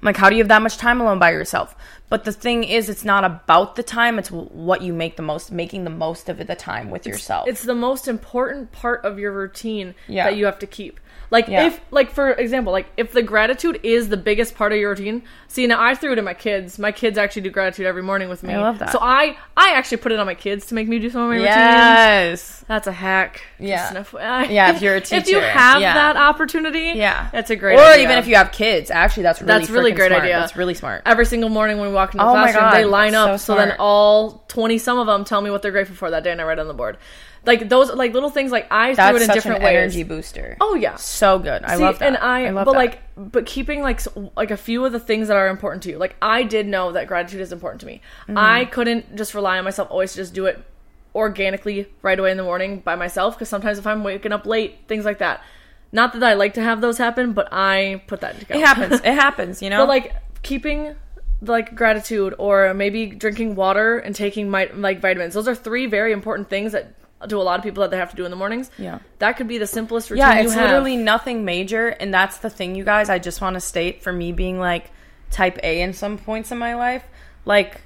I'm 0.00 0.06
like, 0.06 0.16
how 0.16 0.28
do 0.28 0.36
you 0.36 0.42
have 0.42 0.48
that 0.48 0.62
much 0.62 0.76
time 0.76 1.00
alone 1.00 1.18
by 1.18 1.30
yourself? 1.30 1.74
But 2.08 2.24
the 2.24 2.32
thing 2.32 2.64
is, 2.64 2.88
it's 2.88 3.04
not 3.04 3.24
about 3.24 3.76
the 3.76 3.82
time; 3.82 4.18
it's 4.18 4.30
what 4.30 4.82
you 4.82 4.92
make 4.92 5.16
the 5.16 5.22
most, 5.22 5.50
making 5.50 5.84
the 5.84 5.90
most 5.90 6.28
of 6.28 6.40
it, 6.40 6.46
the 6.46 6.54
time 6.54 6.90
with 6.90 7.06
yourself. 7.06 7.48
It's 7.48 7.62
the 7.64 7.74
most 7.74 8.06
important 8.06 8.72
part 8.72 9.04
of 9.04 9.18
your 9.18 9.32
routine 9.32 9.94
Yeah. 10.06 10.24
that 10.24 10.36
you 10.36 10.44
have 10.44 10.58
to 10.60 10.66
keep. 10.66 11.00
Like 11.30 11.48
Yeah. 11.48 11.66
if 11.66 11.80
like 11.90 12.10
for 12.12 12.30
example, 12.32 12.72
like 12.72 12.86
if 12.96 13.12
the 13.12 13.22
gratitude 13.22 13.80
is 13.82 14.08
the 14.08 14.16
biggest 14.16 14.54
part 14.54 14.72
of 14.72 14.78
your 14.78 14.90
routine. 14.90 15.22
See, 15.48 15.66
now 15.66 15.80
I 15.82 15.94
threw 15.94 16.12
it 16.12 16.18
at 16.18 16.24
my 16.24 16.34
kids. 16.34 16.78
My 16.78 16.92
kids 16.92 17.16
actually 17.18 17.42
do 17.42 17.50
gratitude 17.50 17.86
every 17.86 18.02
morning 18.02 18.28
with 18.28 18.42
me. 18.42 18.54
I 18.54 18.58
love 18.60 18.78
that. 18.80 18.90
So 18.92 18.98
I 19.00 19.36
I 19.56 19.70
actually 19.74 19.96
put 19.98 20.12
it 20.12 20.18
on 20.18 20.26
my 20.26 20.34
kids 20.34 20.66
to 20.66 20.74
make 20.74 20.86
me 20.88 20.98
do 20.98 21.08
some 21.10 21.22
of 21.22 21.28
my 21.28 21.36
routines. 21.36 21.48
yes, 21.56 22.64
That's 22.68 22.86
a 22.86 22.92
hack. 22.92 23.42
Yeah. 23.58 23.92
Just 23.92 24.14
an 24.14 24.18
FYI. 24.20 24.50
Yeah, 24.50 24.74
if 24.74 24.82
you're 24.82 24.96
a 24.96 25.00
teacher. 25.00 25.16
If 25.16 25.28
you 25.28 25.40
have 25.40 25.80
yeah. 25.80 25.94
that 25.94 26.16
opportunity, 26.16 26.92
yeah, 26.94 27.28
that's 27.32 27.50
a 27.50 27.56
great 27.56 27.78
Or 27.78 27.82
idea. 27.82 28.04
even 28.04 28.18
if 28.18 28.26
you 28.26 28.36
have 28.36 28.52
kids, 28.52 28.90
actually, 28.90 29.24
that's 29.24 29.40
really 29.40 29.52
That's 29.58 29.70
really 29.70 29.92
great 29.92 30.08
smart. 30.10 30.22
idea. 30.24 30.38
That's 30.40 30.56
really 30.56 30.74
smart. 30.74 31.02
every 31.06 31.26
single 31.26 31.48
morning 31.50 31.78
when 31.78 31.88
we 31.88 31.94
walk 31.94 32.14
into 32.14 32.24
the 32.24 32.30
Oh 32.30 32.34
classroom, 32.34 32.70
they 32.72 32.84
line 32.84 33.12
that's 33.12 33.28
up. 33.34 33.40
so 33.40 33.54
So, 33.54 33.58
then 33.58 33.74
all 33.78 34.44
twenty 34.48 34.78
some 34.78 34.98
of 34.98 35.06
them 35.06 35.24
tell 35.24 35.40
me 35.40 35.50
what 35.50 35.62
they're 35.62 35.72
grateful 35.72 35.96
for 35.96 36.10
that 36.10 36.22
day, 36.24 36.30
and 36.32 36.40
I 36.40 36.44
write 36.44 36.58
on 36.58 36.68
the 36.68 36.74
board. 36.74 36.98
Like 37.46 37.68
those, 37.68 37.92
like 37.92 38.12
little 38.12 38.30
things. 38.30 38.50
Like 38.52 38.66
I 38.70 38.94
threw 38.94 39.16
it 39.16 39.22
in 39.22 39.26
such 39.26 39.34
different 39.34 39.58
an 39.58 39.64
ways. 39.64 39.76
energy 39.76 40.02
booster. 40.02 40.56
Oh 40.60 40.74
yeah, 40.74 40.96
so 40.96 41.38
good. 41.38 41.62
I 41.62 41.76
See, 41.76 41.82
love 41.82 41.98
that. 42.00 42.06
And 42.06 42.16
I, 42.16 42.50
love 42.50 42.64
but 42.64 42.72
that. 42.72 42.78
like, 42.78 42.98
but 43.16 43.46
keeping 43.46 43.82
like 43.82 44.00
like 44.36 44.50
a 44.50 44.56
few 44.56 44.84
of 44.84 44.92
the 44.92 45.00
things 45.00 45.28
that 45.28 45.36
are 45.36 45.48
important 45.48 45.82
to 45.84 45.90
you. 45.90 45.98
Like 45.98 46.16
I 46.20 46.42
did 46.42 46.66
know 46.66 46.92
that 46.92 47.06
gratitude 47.06 47.40
is 47.40 47.52
important 47.52 47.80
to 47.82 47.86
me. 47.86 48.00
Mm-hmm. 48.22 48.38
I 48.38 48.64
couldn't 48.64 49.16
just 49.16 49.34
rely 49.34 49.58
on 49.58 49.64
myself 49.64 49.90
always 49.90 50.12
to 50.12 50.18
just 50.18 50.34
do 50.34 50.46
it 50.46 50.62
organically 51.14 51.88
right 52.02 52.18
away 52.18 52.30
in 52.30 52.36
the 52.36 52.42
morning 52.42 52.80
by 52.80 52.94
myself 52.94 53.34
because 53.34 53.48
sometimes 53.48 53.78
if 53.78 53.86
I'm 53.86 54.04
waking 54.04 54.32
up 54.32 54.44
late, 54.44 54.80
things 54.86 55.04
like 55.04 55.18
that. 55.18 55.42
Not 55.92 56.12
that 56.12 56.22
I 56.22 56.34
like 56.34 56.54
to 56.54 56.62
have 56.62 56.80
those 56.80 56.98
happen, 56.98 57.32
but 57.32 57.48
I 57.52 58.02
put 58.06 58.20
that 58.20 58.38
together. 58.38 58.60
it 58.60 58.66
happens. 58.66 59.00
It 59.00 59.14
happens. 59.14 59.62
You 59.62 59.70
know. 59.70 59.78
But 59.78 59.88
like 59.88 60.14
keeping 60.42 60.94
like 61.42 61.74
gratitude 61.74 62.34
or 62.38 62.72
maybe 62.74 63.06
drinking 63.06 63.54
water 63.54 63.98
and 63.98 64.14
taking 64.14 64.50
my 64.50 64.70
like 64.74 65.00
vitamins. 65.00 65.34
Those 65.34 65.48
are 65.48 65.54
three 65.54 65.86
very 65.86 66.12
important 66.12 66.48
things 66.48 66.72
that 66.72 66.94
to 67.28 67.36
a 67.36 67.42
lot 67.42 67.58
of 67.58 67.64
people 67.64 67.82
that 67.82 67.90
they 67.90 67.96
have 67.96 68.10
to 68.10 68.16
do 68.16 68.24
in 68.24 68.30
the 68.30 68.36
mornings. 68.36 68.70
Yeah. 68.78 68.98
That 69.18 69.36
could 69.36 69.48
be 69.48 69.58
the 69.58 69.66
simplest 69.66 70.10
routine 70.10 70.26
yeah, 70.26 70.40
it's 70.40 70.54
literally 70.54 70.96
nothing 70.96 71.44
major, 71.44 71.88
and 71.88 72.12
that's 72.12 72.38
the 72.38 72.50
thing, 72.50 72.74
you 72.74 72.84
guys. 72.84 73.08
I 73.08 73.18
just 73.18 73.40
want 73.40 73.54
to 73.54 73.60
state 73.60 74.02
for 74.02 74.12
me 74.12 74.32
being 74.32 74.58
like 74.58 74.90
type 75.30 75.58
A 75.62 75.80
in 75.80 75.92
some 75.92 76.18
points 76.18 76.52
in 76.52 76.58
my 76.58 76.74
life, 76.74 77.04
like 77.44 77.80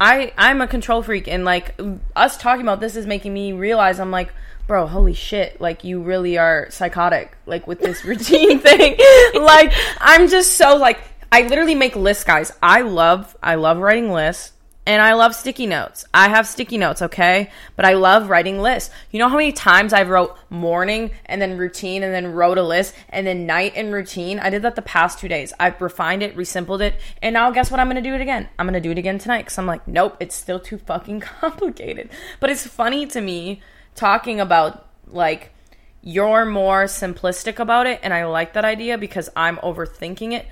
I 0.00 0.32
I'm 0.36 0.60
a 0.60 0.66
control 0.66 1.02
freak, 1.02 1.28
and 1.28 1.44
like 1.44 1.80
us 2.16 2.36
talking 2.36 2.62
about 2.62 2.80
this 2.80 2.96
is 2.96 3.06
making 3.06 3.32
me 3.32 3.52
realize 3.52 4.00
I'm 4.00 4.10
like. 4.10 4.32
Bro, 4.66 4.88
holy 4.88 5.14
shit! 5.14 5.62
Like 5.62 5.82
you 5.82 6.02
really 6.02 6.36
are 6.36 6.68
psychotic, 6.68 7.34
like 7.46 7.66
with 7.66 7.80
this 7.80 8.04
routine 8.04 8.58
thing. 8.58 8.98
like 9.34 9.72
I'm 9.98 10.28
just 10.28 10.58
so 10.58 10.76
like 10.76 10.98
I 11.32 11.42
literally 11.42 11.74
make 11.74 11.96
lists, 11.96 12.24
guys. 12.24 12.52
I 12.62 12.82
love 12.82 13.34
I 13.42 13.54
love 13.54 13.78
writing 13.78 14.10
lists. 14.10 14.52
And 14.88 15.02
I 15.02 15.12
love 15.12 15.34
sticky 15.34 15.66
notes. 15.66 16.06
I 16.14 16.30
have 16.30 16.46
sticky 16.46 16.78
notes, 16.78 17.02
okay? 17.02 17.50
But 17.76 17.84
I 17.84 17.92
love 17.92 18.30
writing 18.30 18.58
lists. 18.58 18.90
You 19.10 19.18
know 19.18 19.28
how 19.28 19.36
many 19.36 19.52
times 19.52 19.92
I've 19.92 20.08
wrote 20.08 20.34
morning 20.48 21.10
and 21.26 21.42
then 21.42 21.58
routine 21.58 22.02
and 22.02 22.14
then 22.14 22.32
wrote 22.32 22.56
a 22.56 22.62
list 22.62 22.94
and 23.10 23.26
then 23.26 23.44
night 23.44 23.74
and 23.76 23.92
routine? 23.92 24.38
I 24.38 24.48
did 24.48 24.62
that 24.62 24.76
the 24.76 24.82
past 24.82 25.18
two 25.18 25.28
days. 25.28 25.52
I've 25.60 25.78
refined 25.82 26.22
it, 26.22 26.34
resimpled 26.34 26.80
it, 26.80 26.98
and 27.20 27.34
now 27.34 27.50
guess 27.50 27.70
what? 27.70 27.80
I'm 27.80 27.86
gonna 27.86 28.00
do 28.00 28.14
it 28.14 28.22
again. 28.22 28.48
I'm 28.58 28.66
gonna 28.66 28.80
do 28.80 28.90
it 28.90 28.96
again 28.96 29.18
tonight 29.18 29.42
because 29.42 29.58
I'm 29.58 29.66
like, 29.66 29.86
nope, 29.86 30.16
it's 30.20 30.34
still 30.34 30.58
too 30.58 30.78
fucking 30.78 31.20
complicated. 31.40 32.08
But 32.40 32.48
it's 32.48 32.66
funny 32.66 33.04
to 33.08 33.20
me 33.20 33.60
talking 33.94 34.40
about 34.40 34.88
like 35.06 35.52
you're 36.00 36.46
more 36.46 36.84
simplistic 36.84 37.58
about 37.58 37.86
it 37.86 38.00
and 38.02 38.14
I 38.14 38.24
like 38.24 38.54
that 38.54 38.64
idea 38.64 38.96
because 38.96 39.28
I'm 39.36 39.58
overthinking 39.58 40.32
it, 40.32 40.46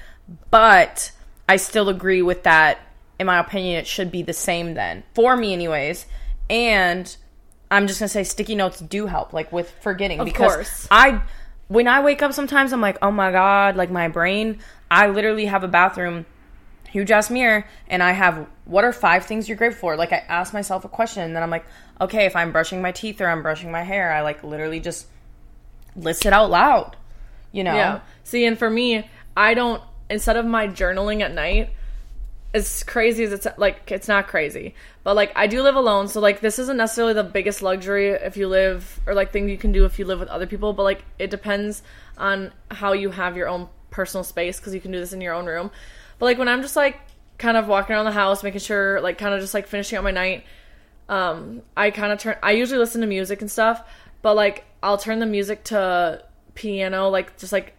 but 0.50 1.10
I 1.48 1.56
still 1.56 1.88
agree 1.88 2.20
with 2.20 2.42
that. 2.42 2.80
In 3.18 3.26
my 3.26 3.38
opinion, 3.38 3.78
it 3.78 3.86
should 3.86 4.10
be 4.10 4.22
the 4.22 4.32
same 4.32 4.74
then. 4.74 5.02
For 5.14 5.36
me 5.36 5.52
anyways. 5.52 6.06
And 6.48 7.16
I'm 7.70 7.86
just 7.86 7.98
to 7.98 8.08
say 8.08 8.24
sticky 8.24 8.54
notes 8.54 8.80
do 8.80 9.06
help 9.06 9.32
like 9.32 9.52
with 9.52 9.70
forgetting 9.80 10.22
because 10.24 10.54
course. 10.54 10.88
I 10.90 11.22
when 11.68 11.88
I 11.88 12.00
wake 12.00 12.22
up 12.22 12.32
sometimes 12.32 12.72
I'm 12.72 12.80
like, 12.80 12.98
"Oh 13.02 13.10
my 13.10 13.32
god, 13.32 13.76
like 13.76 13.90
my 13.90 14.06
brain, 14.06 14.60
I 14.90 15.08
literally 15.08 15.46
have 15.46 15.64
a 15.64 15.68
bathroom 15.68 16.26
huge 16.96 17.10
ass 17.10 17.30
mirror 17.30 17.66
and 17.88 18.02
I 18.02 18.12
have 18.12 18.46
what 18.64 18.84
are 18.84 18.92
five 18.92 19.26
things 19.26 19.48
you're 19.48 19.56
grateful 19.56 19.80
for? 19.80 19.96
Like 19.96 20.12
I 20.12 20.24
ask 20.28 20.54
myself 20.54 20.84
a 20.84 20.88
question 20.88 21.22
and 21.22 21.34
then 21.34 21.42
I'm 21.42 21.50
like, 21.50 21.66
okay, 22.00 22.26
if 22.26 22.36
I'm 22.36 22.52
brushing 22.52 22.80
my 22.80 22.92
teeth 22.92 23.20
or 23.20 23.28
I'm 23.28 23.42
brushing 23.42 23.70
my 23.70 23.82
hair, 23.82 24.12
I 24.12 24.22
like 24.22 24.42
literally 24.42 24.80
just 24.80 25.06
list 25.94 26.24
it 26.26 26.32
out 26.32 26.50
loud. 26.50 26.96
You 27.52 27.64
know? 27.64 27.74
Yeah. 27.74 28.00
See, 28.24 28.44
and 28.44 28.58
for 28.58 28.70
me, 28.70 29.08
I 29.36 29.54
don't 29.54 29.82
instead 30.08 30.36
of 30.36 30.46
my 30.46 30.68
journaling 30.68 31.20
at 31.20 31.34
night, 31.34 31.70
as 32.56 32.82
crazy 32.84 33.22
as 33.24 33.32
it's 33.32 33.46
like 33.56 33.90
it's 33.90 34.08
not 34.08 34.26
crazy. 34.28 34.74
But 35.04 35.14
like 35.16 35.32
I 35.36 35.46
do 35.46 35.62
live 35.62 35.76
alone, 35.76 36.08
so 36.08 36.20
like 36.20 36.40
this 36.40 36.58
isn't 36.58 36.76
necessarily 36.76 37.14
the 37.14 37.22
biggest 37.24 37.62
luxury 37.62 38.08
if 38.08 38.36
you 38.36 38.48
live 38.48 38.98
or 39.06 39.14
like 39.14 39.30
thing 39.32 39.48
you 39.48 39.58
can 39.58 39.72
do 39.72 39.84
if 39.84 39.98
you 39.98 40.04
live 40.04 40.18
with 40.20 40.28
other 40.28 40.46
people, 40.46 40.72
but 40.72 40.82
like 40.82 41.04
it 41.18 41.30
depends 41.30 41.82
on 42.18 42.52
how 42.70 42.92
you 42.92 43.10
have 43.10 43.36
your 43.36 43.48
own 43.48 43.68
personal 43.90 44.24
space 44.24 44.58
because 44.58 44.74
you 44.74 44.80
can 44.80 44.90
do 44.90 44.98
this 44.98 45.12
in 45.12 45.20
your 45.20 45.34
own 45.34 45.46
room. 45.46 45.70
But 46.18 46.26
like 46.26 46.38
when 46.38 46.48
I'm 46.48 46.62
just 46.62 46.76
like 46.76 46.98
kind 47.38 47.56
of 47.56 47.68
walking 47.68 47.94
around 47.94 48.06
the 48.06 48.12
house, 48.12 48.42
making 48.42 48.60
sure 48.60 49.00
like 49.00 49.18
kind 49.18 49.34
of 49.34 49.40
just 49.40 49.54
like 49.54 49.66
finishing 49.66 49.98
out 49.98 50.04
my 50.04 50.10
night, 50.10 50.44
um, 51.08 51.62
I 51.76 51.90
kind 51.90 52.12
of 52.12 52.18
turn. 52.18 52.36
I 52.42 52.52
usually 52.52 52.78
listen 52.78 53.00
to 53.02 53.06
music 53.06 53.40
and 53.40 53.50
stuff, 53.50 53.86
but 54.22 54.34
like 54.34 54.64
I'll 54.82 54.98
turn 54.98 55.18
the 55.18 55.26
music 55.26 55.64
to 55.64 56.24
piano, 56.54 57.08
like 57.08 57.36
just 57.38 57.52
like 57.52 57.74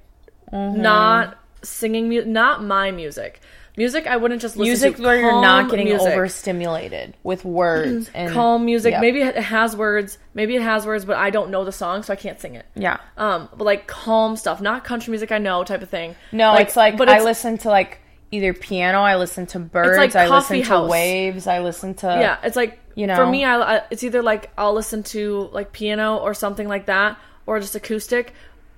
Mm-hmm. 0.52 0.82
not 0.82 1.38
singing, 1.62 2.08
mu- 2.08 2.24
not 2.24 2.64
my 2.64 2.90
music. 2.92 3.42
Music 3.78 4.08
I 4.08 4.18
wouldn't 4.18 4.42
just 4.42 4.58
listen 4.58 4.70
Music 4.70 4.96
to. 4.98 5.04
where 5.04 5.16
you're 5.20 5.40
not 5.40 5.62
calm 5.62 5.70
getting 5.70 5.86
music. 5.86 6.12
overstimulated 6.12 7.16
with 7.24 7.46
words 7.46 8.10
and 8.16 8.34
calm 8.34 8.66
music. 8.66 8.92
Yep. 8.94 9.02
Maybe 9.02 9.22
it 9.22 9.36
has 9.38 9.76
words. 9.76 10.18
Maybe 10.34 10.56
it 10.56 10.64
has 10.64 10.86
words, 10.86 11.06
but 11.06 11.16
I 11.18 11.30
don't 11.30 11.52
know 11.52 11.64
the 11.64 11.72
song, 11.72 12.02
so 12.04 12.12
I 12.12 12.16
can't 12.16 12.40
sing 12.42 12.56
it. 12.56 12.66
Yeah. 12.76 12.98
Um, 13.18 13.48
but 13.56 13.64
like 13.66 13.86
calm 13.88 14.36
stuff, 14.36 14.60
not 14.62 14.84
country 14.84 15.12
music. 15.12 15.32
I 15.32 15.38
know 15.38 15.64
type 15.64 15.84
of 15.84 15.90
thing. 15.90 16.16
No, 16.32 16.56
it's 16.56 16.76
like 16.76 16.98
but 16.98 17.08
I 17.08 17.18
it's, 17.18 17.26
listen 17.26 17.58
to 17.60 17.70
like 17.70 18.00
either 18.32 18.54
piano, 18.54 19.00
I 19.02 19.16
listen 19.16 19.46
to 19.48 19.60
birds, 19.60 19.96
like 19.98 20.16
I 20.16 20.28
listen 20.28 20.64
to 20.64 20.82
waves, 20.88 21.46
I 21.48 21.60
listen 21.60 21.94
to 21.96 22.08
yeah, 22.08 22.40
it's 22.44 22.56
like 22.56 22.80
you 22.96 23.06
know. 23.08 23.16
for 23.16 23.26
me, 23.28 23.46
I, 23.46 23.78
I 23.78 23.82
it's 23.92 24.04
either 24.04 24.24
like 24.24 24.50
I'll 24.58 24.74
listen 24.74 25.04
to 25.04 25.50
like 25.54 25.72
piano 25.72 26.18
or 26.18 26.34
something 26.34 26.68
like 26.68 26.88
that, 26.88 27.20
or 27.46 27.60
just 27.60 27.76
acoustic, 27.76 28.34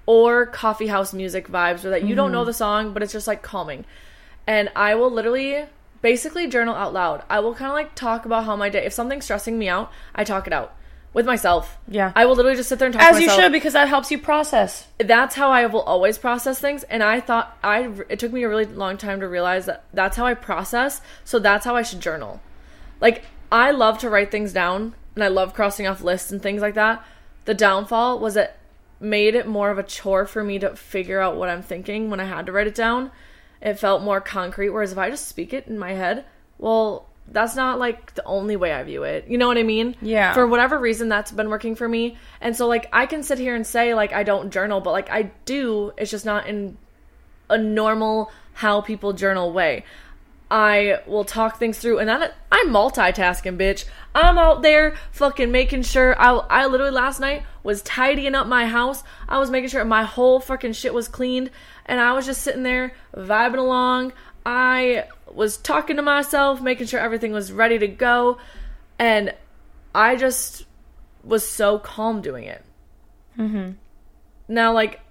or 0.05 0.45
coffee 0.45 0.88
house 0.88 1.13
music 1.13 1.47
vibes, 1.47 1.83
where 1.83 1.91
that 1.91 2.01
you 2.01 2.09
Mm-hmm. 2.09 2.15
don't 2.17 2.31
know 2.33 2.43
the 2.43 2.53
song, 2.53 2.91
but 2.93 3.01
it's 3.01 3.13
just 3.13 3.27
like 3.27 3.41
calming. 3.41 3.85
And 4.49 4.71
I 4.75 4.95
will 4.95 5.12
literally, 5.12 5.65
basically, 6.01 6.47
journal 6.47 6.73
out 6.73 6.91
loud. 6.91 7.21
I 7.29 7.39
will 7.39 7.53
kind 7.53 7.69
of 7.69 7.75
like 7.75 7.93
talk 7.93 8.25
about 8.25 8.45
how 8.45 8.55
my 8.55 8.69
day. 8.69 8.83
If 8.83 8.93
something's 8.93 9.25
stressing 9.25 9.59
me 9.59 9.69
out, 9.69 9.91
I 10.15 10.23
talk 10.23 10.47
it 10.47 10.53
out 10.53 10.75
with 11.13 11.27
myself. 11.27 11.77
Yeah. 11.88 12.12
I 12.15 12.25
will 12.25 12.35
literally 12.35 12.57
just 12.57 12.67
sit 12.67 12.79
there 12.79 12.88
and 12.88 12.93
talk 12.93 13.03
as 13.03 13.17
to 13.17 13.21
you 13.21 13.29
should 13.29 13.51
because 13.51 13.73
that 13.73 13.88
helps 13.88 14.09
you 14.09 14.17
process. 14.17 14.88
that's 14.97 15.35
how 15.35 15.51
I 15.51 15.67
will 15.67 15.83
always 15.83 16.17
process 16.17 16.57
things. 16.57 16.81
And 16.81 17.03
I 17.03 17.19
thought 17.19 17.59
I 17.63 17.91
it 18.09 18.17
took 18.17 18.33
me 18.33 18.41
a 18.41 18.49
really 18.49 18.65
long 18.65 18.97
time 18.97 19.19
to 19.19 19.27
realize 19.27 19.67
that 19.67 19.83
that's 19.93 20.17
how 20.17 20.25
I 20.25 20.33
process. 20.33 20.99
So 21.23 21.38
that's 21.38 21.63
how 21.63 21.75
I 21.75 21.83
should 21.83 21.99
journal. 21.99 22.41
Like 22.99 23.25
I 23.51 23.69
love 23.69 23.99
to 23.99 24.09
write 24.09 24.31
things 24.31 24.51
down, 24.51 24.95
and 25.13 25.23
I 25.23 25.27
love 25.27 25.53
crossing 25.53 25.85
off 25.85 26.01
lists 26.01 26.31
and 26.31 26.41
things 26.41 26.63
like 26.63 26.73
that. 26.73 27.05
The 27.45 27.53
downfall 27.53 28.17
was 28.17 28.35
it 28.35 28.55
made 28.99 29.35
it 29.35 29.47
more 29.47 29.69
of 29.69 29.77
a 29.77 29.83
chore 29.83 30.25
for 30.25 30.43
me 30.43 30.57
to 30.57 30.75
figure 30.75 31.19
out 31.19 31.38
what 31.38 31.49
I'm 31.49 31.62
thinking 31.62 32.09
when 32.09 32.19
I 32.19 32.25
had 32.25 32.47
to 32.47 32.51
write 32.51 32.65
it 32.65 32.73
down. 32.73 33.12
It 33.62 33.80
felt 33.80 34.02
more 34.02 34.22
concrete. 34.22 34.69
Whereas 34.69 34.91
if 34.91 34.98
I 34.98 35.10
just 35.10 35.28
speak 35.28 35.54
it 35.54 35.67
in 35.67 35.78
my 35.78 35.93
head, 35.93 36.26
well, 36.58 37.08
that's 37.28 37.56
not 37.56 37.80
like 37.80 38.13
the 38.15 38.24
only 38.26 38.56
way 38.56 38.74
I 38.74 38.84
view 38.84 39.04
it. 39.04 39.28
You 39.28 39.38
know 39.38 39.48
what 39.48 39.58
I 39.58 39.63
mean? 39.63 39.95
Yeah. 40.02 40.34
For 40.34 40.48
whatever 40.48 40.80
reason, 40.80 41.10
that's 41.10 41.32
been 41.32 41.50
working 41.50 41.76
for 41.76 41.88
me. 41.88 42.17
And 42.41 42.56
so, 42.56 42.67
like, 42.67 42.89
I 42.91 43.06
can 43.06 43.24
sit 43.24 43.38
here 43.38 43.56
and 43.56 43.65
say, 43.67 43.93
like, 43.93 44.13
I 44.13 44.24
don't 44.24 44.52
journal, 44.52 44.82
but, 44.82 44.91
like, 44.91 45.10
I 45.12 45.32
do. 45.45 45.93
It's 45.98 46.12
just 46.12 46.26
not 46.26 46.48
in 46.48 46.78
a 47.50 47.58
normal 47.58 48.32
how 48.54 48.82
people 48.82 49.13
journal 49.13 49.52
way. 49.52 49.86
I 50.52 51.02
will 51.06 51.26
talk 51.26 51.60
things 51.60 51.78
through, 51.78 52.00
and 52.00 52.10
then 52.10 52.32
I'm 52.52 52.69
multitasking, 52.69 53.58
bitch. 53.58 53.86
I'm 54.15 54.39
out 54.39 54.63
there 54.63 54.95
fucking 55.12 55.52
making 55.52 55.84
sure. 55.84 56.19
I 56.19 56.32
I 56.32 56.65
literally 56.65 56.91
last 56.91 57.19
night 57.19 57.43
was 57.62 57.84
tidying 57.84 58.34
up 58.34 58.48
my 58.48 58.65
house. 58.65 59.04
I 59.28 59.38
was 59.38 59.52
making 59.52 59.69
sure 59.69 59.86
my 59.86 60.04
whole 60.04 60.39
fucking 60.39 60.74
shit 60.74 60.91
was 60.91 61.08
cleaned, 61.08 61.52
and 61.89 61.99
I 61.99 62.13
was 62.13 62.25
just 62.25 62.43
sitting 62.43 62.63
there 62.63 62.93
vibing 63.15 63.58
along. 63.58 64.13
I 64.45 65.06
was 65.34 65.58
talking 65.58 65.97
to 65.97 66.02
myself, 66.02 66.62
making 66.62 66.88
sure 66.88 66.99
everything 66.99 67.34
was 67.34 67.52
ready 67.52 67.78
to 67.80 67.88
go, 67.88 68.38
and 68.97 69.34
I 69.93 70.15
just 70.15 70.65
was 71.23 71.45
so 71.45 71.80
calm 71.80 72.21
doing 72.21 72.45
it. 72.45 72.63
Mm-hmm. 73.38 73.71
Now, 74.47 74.71
like 74.73 75.02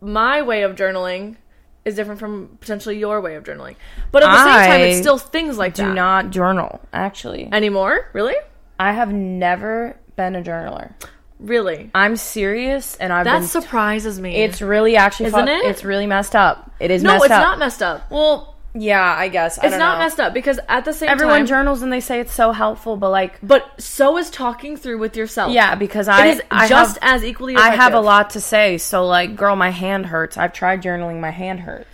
my 0.00 0.42
way 0.42 0.62
of 0.62 0.74
journaling 0.76 1.36
is 1.84 1.94
different 1.94 2.20
from 2.20 2.58
potentially 2.60 2.98
your 2.98 3.20
way 3.20 3.36
of 3.36 3.44
journaling, 3.44 3.76
but 4.12 4.22
at 4.22 4.30
the 4.30 4.44
same 4.44 4.70
time, 4.70 4.80
it's 4.82 4.98
still 4.98 5.18
things 5.18 5.56
like 5.56 5.74
Do 5.74 5.84
that. 5.84 5.94
not 5.94 6.30
journal, 6.30 6.80
actually. 6.92 7.48
anymore. 7.52 8.10
Really, 8.12 8.36
I 8.78 8.92
have 8.92 9.12
never 9.12 9.96
been 10.16 10.34
a 10.34 10.42
journaler. 10.42 10.92
Really. 11.40 11.90
I'm 11.94 12.16
serious 12.16 12.96
and 12.96 13.12
I've 13.12 13.24
That 13.24 13.40
been 13.40 13.48
surprises 13.48 14.20
me. 14.20 14.36
it's 14.36 14.60
really 14.62 14.96
actually 14.96 15.26
Isn't 15.26 15.46
fu- 15.46 15.52
it? 15.52 15.64
It's 15.64 15.84
really 15.84 16.06
messed 16.06 16.34
up. 16.36 16.70
It 16.80 16.90
is 16.90 17.02
no, 17.02 17.12
messed 17.12 17.24
it's 17.26 17.32
up. 17.34 17.40
not 17.42 17.58
messed 17.58 17.82
up. 17.82 18.10
Well, 18.10 18.54
Yeah, 18.74 19.02
I 19.02 19.28
guess. 19.28 19.58
I 19.58 19.66
It's 19.66 19.76
not 19.76 19.98
know. 19.98 20.04
messed 20.04 20.20
up 20.20 20.34
because 20.34 20.60
at 20.68 20.84
the 20.84 20.92
same 20.92 21.08
time 21.08 21.14
Everyone 21.16 21.38
time, 21.38 21.46
journals 21.46 21.82
and 21.82 21.92
they 21.92 22.00
say 22.00 22.20
it's 22.20 22.32
so 22.34 22.52
helpful, 22.52 22.96
but 22.96 23.10
like, 23.10 23.38
but 23.42 23.64
so 23.80 24.18
is 24.18 24.30
talking 24.30 24.76
through 24.76 24.98
with 24.98 25.16
yourself. 25.16 25.52
yeah, 25.52 25.74
because 25.74 26.06
I 26.06 26.26
it 26.26 26.30
is 26.36 26.42
I 26.50 26.68
just 26.68 26.98
have, 27.00 27.22
as 27.22 27.24
equally. 27.24 27.56
I 27.56 27.70
have 27.70 27.94
a 27.94 28.00
lot 28.00 28.30
to 28.30 28.40
say. 28.40 28.76
So 28.78 29.06
like, 29.06 29.36
girl, 29.36 29.56
my 29.56 29.70
hand 29.70 30.06
hurts. 30.06 30.36
I've 30.36 30.52
tried 30.52 30.82
journaling. 30.82 31.18
My 31.20 31.30
hand 31.30 31.60
hurts. 31.60 31.88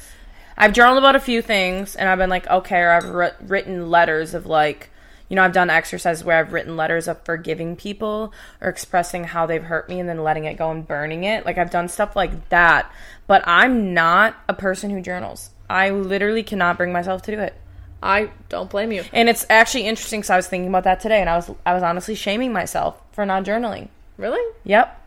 I've 0.58 0.72
journaled 0.72 0.98
about 0.98 1.16
a 1.16 1.20
few 1.20 1.42
things, 1.42 1.96
and 1.96 2.08
I've 2.08 2.18
been 2.18 2.30
like, 2.30 2.46
okay, 2.48 2.78
or 2.80 2.90
I've 2.90 3.08
writ- 3.08 3.36
written 3.46 3.90
letters 3.90 4.34
of 4.34 4.46
like, 4.46 4.90
you 5.28 5.36
know, 5.36 5.42
I've 5.42 5.52
done 5.52 5.70
exercises 5.70 6.22
where 6.24 6.38
I've 6.38 6.52
written 6.52 6.76
letters 6.76 7.08
of 7.08 7.22
forgiving 7.24 7.76
people 7.76 8.32
or 8.60 8.68
expressing 8.68 9.24
how 9.24 9.46
they've 9.46 9.62
hurt 9.62 9.88
me 9.88 9.98
and 10.00 10.08
then 10.08 10.22
letting 10.22 10.44
it 10.44 10.54
go 10.58 10.70
and 10.70 10.86
burning 10.86 11.24
it. 11.24 11.44
Like 11.46 11.56
I've 11.58 11.70
done 11.70 11.88
stuff 11.88 12.14
like 12.14 12.48
that, 12.50 12.90
but 13.26 13.42
I'm 13.46 13.94
not 13.94 14.36
a 14.48 14.54
person 14.54 14.90
who 14.90 15.00
journals. 15.00 15.50
I 15.68 15.90
literally 15.90 16.42
cannot 16.42 16.76
bring 16.76 16.92
myself 16.92 17.22
to 17.22 17.30
do 17.34 17.40
it. 17.40 17.54
I 18.02 18.30
don't 18.50 18.68
blame 18.68 18.92
you. 18.92 19.02
And 19.14 19.30
it's 19.30 19.46
actually 19.48 19.86
interesting 19.86 20.20
because 20.20 20.28
I 20.30 20.36
was 20.36 20.46
thinking 20.46 20.68
about 20.68 20.84
that 20.84 21.00
today, 21.00 21.22
and 21.22 21.30
I 21.30 21.36
was 21.36 21.50
I 21.64 21.72
was 21.72 21.82
honestly 21.82 22.14
shaming 22.14 22.52
myself 22.52 23.00
for 23.12 23.24
not 23.24 23.44
journaling. 23.44 23.88
Really? 24.18 24.42
Yep. 24.64 25.00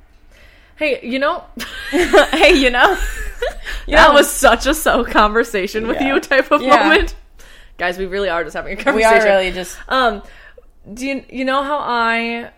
Hey, 0.78 1.00
you 1.08 1.20
know, 1.20 1.44
hey, 1.92 2.54
you 2.56 2.72
know, 2.72 2.98
that 3.88 4.14
was 4.14 4.30
such 4.32 4.66
a 4.66 4.74
so 4.74 5.04
conversation 5.06 5.86
with 5.88 6.02
Yeah. 6.02 6.16
you 6.16 6.20
type 6.20 6.52
of 6.52 6.62
Yeah. 6.64 6.84
moment. 6.90 7.16
Guys, 7.78 7.98
we 7.98 8.06
really 8.06 8.30
are 8.30 8.44
just 8.44 8.56
having 8.56 8.74
a 8.80 8.84
conversation. 8.84 9.14
we 9.14 9.20
are 9.20 9.24
really 9.38 9.52
just 9.52 9.78
Um, 9.88 10.24
do 10.94 11.06
you 11.06 11.24
you 11.30 11.46
know 11.46 11.64
how 11.64 11.78
I 11.80 12.52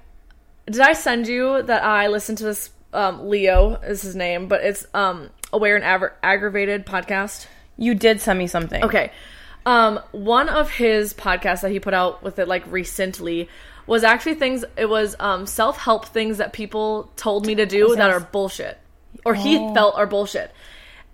did 0.65 0.81
I 0.81 0.93
send 0.93 1.27
you 1.27 1.61
that 1.63 1.83
I 1.83 2.07
listened 2.07 2.37
to 2.39 2.43
this 2.45 2.69
um 2.93 3.27
Leo 3.29 3.75
is 3.75 4.01
his 4.01 4.15
name, 4.15 4.47
but 4.47 4.61
it's 4.63 4.85
um 4.93 5.29
aware 5.51 5.75
and 5.75 5.83
Aggra- 5.83 6.13
aggravated 6.23 6.85
podcast. 6.85 7.47
you 7.77 7.95
did 7.95 8.21
send 8.21 8.37
me 8.39 8.47
something. 8.47 8.83
Okay. 8.83 9.11
Um, 9.65 9.99
one 10.11 10.47
of 10.49 10.71
his 10.71 11.13
podcasts 11.13 11.61
that 11.61 11.71
he 11.71 11.79
put 11.79 11.93
out 11.93 12.23
with 12.23 12.39
it 12.39 12.47
like 12.47 12.63
recently 12.71 13.49
was 13.87 14.03
actually 14.03 14.35
things 14.35 14.63
it 14.77 14.87
was 14.87 15.15
um 15.19 15.45
self 15.45 15.77
help 15.77 16.05
things 16.05 16.37
that 16.37 16.53
people 16.53 17.11
told 17.15 17.45
me 17.45 17.55
to 17.55 17.65
do 17.65 17.95
that 17.95 18.09
are 18.09 18.19
bullshit. 18.19 18.79
Or 19.25 19.33
he 19.35 19.57
felt 19.73 19.95
are 19.95 20.07
bullshit. 20.07 20.51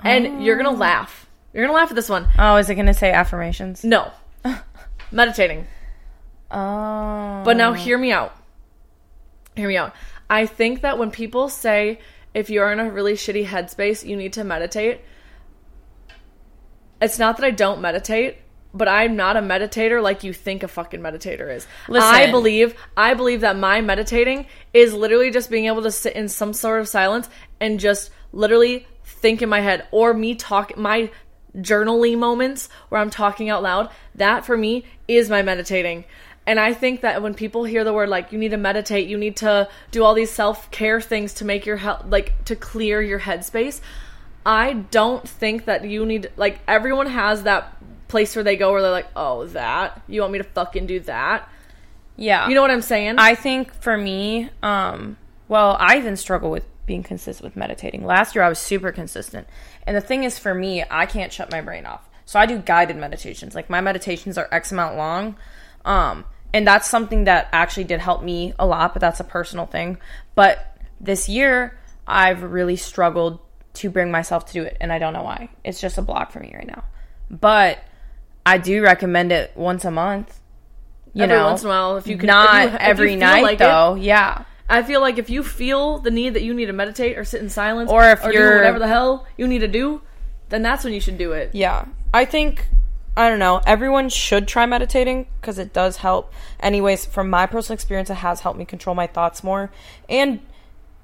And 0.04 0.44
you're 0.46 0.58
gonna 0.58 0.72
laugh. 0.78 1.25
You're 1.56 1.66
gonna 1.66 1.78
laugh 1.78 1.90
at 1.90 1.96
this 1.96 2.10
one. 2.10 2.28
Oh, 2.38 2.58
is 2.58 2.70
it 2.70 2.76
to 2.76 2.94
say 2.94 3.14
affirmations? 3.14 3.86
No. 3.86 4.12
Meditating. 5.12 5.66
Oh. 6.52 7.44
But 7.46 7.56
now 7.56 7.72
hear 7.72 7.98
me 7.98 8.12
out. 8.12 8.36
Hear 9.56 9.70
me 9.70 9.78
out. 9.78 9.96
I 10.30 10.48
think 10.48 10.82
that 10.82 10.98
when 10.98 11.12
people 11.12 11.48
say 11.48 12.00
if 12.34 12.50
you're 12.50 12.74
in 12.74 12.82
a 12.82 12.92
really 12.92 13.14
shitty 13.14 13.46
headspace, 13.46 14.06
you 14.06 14.18
need 14.18 14.34
to 14.34 14.44
meditate. 14.44 15.00
It's 17.02 17.18
not 17.18 17.38
that 17.38 17.46
I 17.46 17.52
don't 17.52 17.80
meditate, 17.80 18.36
but 18.74 18.90
I'm 18.90 19.16
not 19.16 19.38
a 19.38 19.42
meditator 19.42 20.04
like 20.04 20.26
you 20.26 20.34
think 20.34 20.62
a 20.62 20.68
fucking 20.68 21.00
meditator 21.00 21.56
is. 21.56 21.66
Listen. 21.88 22.10
I 22.14 22.30
believe 22.32 22.76
I 22.98 23.14
believe 23.14 23.42
that 23.42 23.56
my 23.56 23.80
meditating 23.80 24.48
is 24.74 24.94
literally 24.94 25.32
just 25.32 25.50
being 25.50 25.68
able 25.68 25.84
to 25.84 25.92
sit 25.92 26.18
in 26.18 26.28
some 26.28 26.52
sort 26.52 26.82
of 26.82 26.90
silence 26.90 27.30
and 27.62 27.80
just 27.80 28.12
literally 28.34 28.86
think 29.06 29.42
in 29.42 29.48
my 29.48 29.62
head 29.62 29.88
or 29.92 30.14
me 30.14 30.36
talk 30.36 30.76
my 30.76 31.10
journaling 31.58 32.18
moments 32.18 32.70
where 32.90 33.02
I'm 33.02 33.10
talking 33.10 33.50
out 33.50 33.64
loud. 33.64 33.90
That 34.16 34.46
for 34.46 34.58
me 34.58 34.86
is 35.08 35.30
my 35.30 35.42
meditating. 35.42 36.06
And 36.48 36.60
I 36.60 36.74
think 36.74 37.02
that 37.02 37.22
when 37.24 37.34
people 37.34 37.64
hear 37.64 37.84
the 37.84 37.94
word 37.94 38.10
like 38.10 38.32
you 38.32 38.38
need 38.38 38.52
to 38.52 38.58
meditate, 38.58 39.08
you 39.08 39.18
need 39.18 39.38
to 39.38 39.68
do 39.92 40.04
all 40.04 40.14
these 40.14 40.32
self-care 40.32 41.02
things 41.02 41.34
to 41.36 41.46
make 41.46 41.66
your 41.66 41.78
health 41.78 42.06
like 42.08 42.46
to 42.46 42.56
clear 42.56 43.02
your 43.02 43.20
headspace. 43.20 43.82
I 44.46 44.74
don't 44.74 45.28
think 45.28 45.66
that 45.66 45.86
you 45.86 46.06
need 46.06 46.30
like 46.38 46.60
everyone 46.68 47.08
has 47.08 47.44
that 47.44 47.76
place 48.08 48.36
where 48.36 48.44
they 48.44 48.56
go 48.58 48.72
where 48.72 48.84
they're 48.84 48.92
like, 48.92 49.10
"Oh, 49.16 49.46
that? 49.48 50.04
You 50.08 50.22
want 50.22 50.34
me 50.34 50.38
to 50.38 50.44
fucking 50.44 50.86
do 50.86 51.00
that?" 51.02 51.50
yeah. 52.16 52.48
You 52.48 52.56
know 52.56 52.62
what 52.62 52.72
I'm 52.72 52.82
saying? 52.82 53.16
I 53.18 53.36
think 53.36 53.74
for 53.74 53.98
me, 53.98 54.50
um, 54.64 55.18
well, 55.48 55.76
I 55.80 55.98
even 55.98 56.16
struggle 56.16 56.50
with 56.50 56.66
being 56.86 57.04
consistent 57.04 57.44
with 57.44 57.56
meditating. 57.56 58.06
Last 58.06 58.36
year, 58.36 58.44
I 58.44 58.50
was 58.50 58.60
super 58.60 58.92
consistent. 58.92 59.48
And 59.86 59.96
the 59.96 60.02
thing 60.02 60.24
is, 60.24 60.38
for 60.40 60.54
me, 60.54 60.84
I 60.90 61.06
can't 61.06 61.32
shut 61.32 61.52
my 61.52 61.62
brain 61.62 61.86
off. 61.86 62.08
So 62.26 62.40
I 62.40 62.46
do 62.46 62.58
guided 62.58 62.98
meditations. 62.98 63.56
Like 63.56 63.70
my 63.70 63.82
meditations 63.82 64.38
are 64.38 64.48
X 64.52 64.72
amount 64.72 64.98
long. 64.98 65.36
Um, 65.84 66.26
and 66.54 66.66
that's 66.66 66.90
something 66.90 67.26
that 67.26 67.50
actually 67.52 67.84
did 67.84 68.00
help 68.00 68.24
me 68.24 68.54
a 68.58 68.66
lot, 68.66 68.94
but 68.94 69.02
that's 69.02 69.20
a 69.20 69.24
personal 69.24 69.66
thing. 69.66 69.98
But 70.34 70.78
this 71.00 71.30
year, 71.30 71.78
I've 72.08 72.44
really 72.44 72.78
struggled 72.78 73.40
to 73.76 73.90
bring 73.90 74.10
myself 74.10 74.46
to 74.48 74.54
do 74.54 74.64
it. 74.64 74.78
And 74.80 74.92
I 74.92 75.00
don't 75.00 75.14
know 75.14 75.24
why. 75.24 75.50
It's 75.64 75.82
just 75.82 75.98
a 75.98 76.02
block 76.02 76.32
for 76.32 76.40
me 76.40 76.54
right 76.56 76.68
now. 76.68 76.84
But 77.30 77.80
I 78.46 78.58
do 78.58 78.82
recommend 78.82 79.32
it 79.32 79.52
once 79.56 79.86
a 79.86 79.92
month. 79.92 80.40
You 81.14 81.24
Every 81.24 81.36
know, 81.36 81.46
once 81.46 81.62
in 81.62 81.68
a 81.68 81.70
while, 81.70 81.98
if 81.98 82.08
you 82.08 82.18
can, 82.18 82.28
not 82.28 82.66
if 82.66 82.72
you, 82.72 82.76
if 82.76 82.82
every 82.82 83.16
night 83.16 83.44
like 83.44 83.56
it, 83.56 83.60
though. 83.60 83.96
Yeah. 83.96 84.44
I 84.68 84.82
feel 84.84 85.00
like 85.02 85.18
if 85.20 85.30
you 85.30 85.44
feel 85.44 86.00
the 86.00 86.12
need 86.12 86.34
that 86.34 86.42
you 86.44 86.54
need 86.54 86.66
to 86.68 86.74
meditate 86.74 87.18
or 87.18 87.24
sit 87.24 87.42
in 87.42 87.50
silence, 87.50 87.92
Or 87.92 88.04
if 88.12 88.24
do 88.24 88.32
you're- 88.32 88.56
whatever 88.58 88.80
the 88.80 88.88
hell 88.88 89.26
you 89.38 89.48
need 89.48 89.60
to 89.60 89.68
do, 89.68 90.02
then 90.50 90.62
that's 90.64 90.84
when 90.84 90.94
you 90.94 91.00
should 91.00 91.18
do 91.18 91.34
it. 91.34 91.52
Yeah. 91.54 91.86
I 92.14 92.26
think 92.26 92.68
I 93.18 93.30
don't 93.30 93.40
know. 93.40 93.62
Everyone 93.66 94.10
should 94.10 94.46
try 94.46 94.66
meditating 94.66 95.28
because 95.40 95.58
it 95.58 95.72
does 95.72 95.98
help. 95.98 96.34
Anyways, 96.60 97.06
from 97.06 97.30
my 97.30 97.46
personal 97.46 97.76
experience, 97.76 98.10
it 98.10 98.16
has 98.16 98.42
helped 98.42 98.60
me 98.60 98.66
control 98.66 98.94
my 98.94 99.08
thoughts 99.08 99.42
more. 99.42 99.72
And 100.10 100.42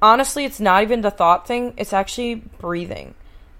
honestly, 0.01 0.43
it's 0.43 0.59
not 0.59 0.83
even 0.83 1.01
the 1.01 1.11
thought 1.11 1.47
thing, 1.47 1.73
it's 1.77 1.93
actually 1.93 2.35
breathing 2.35 3.13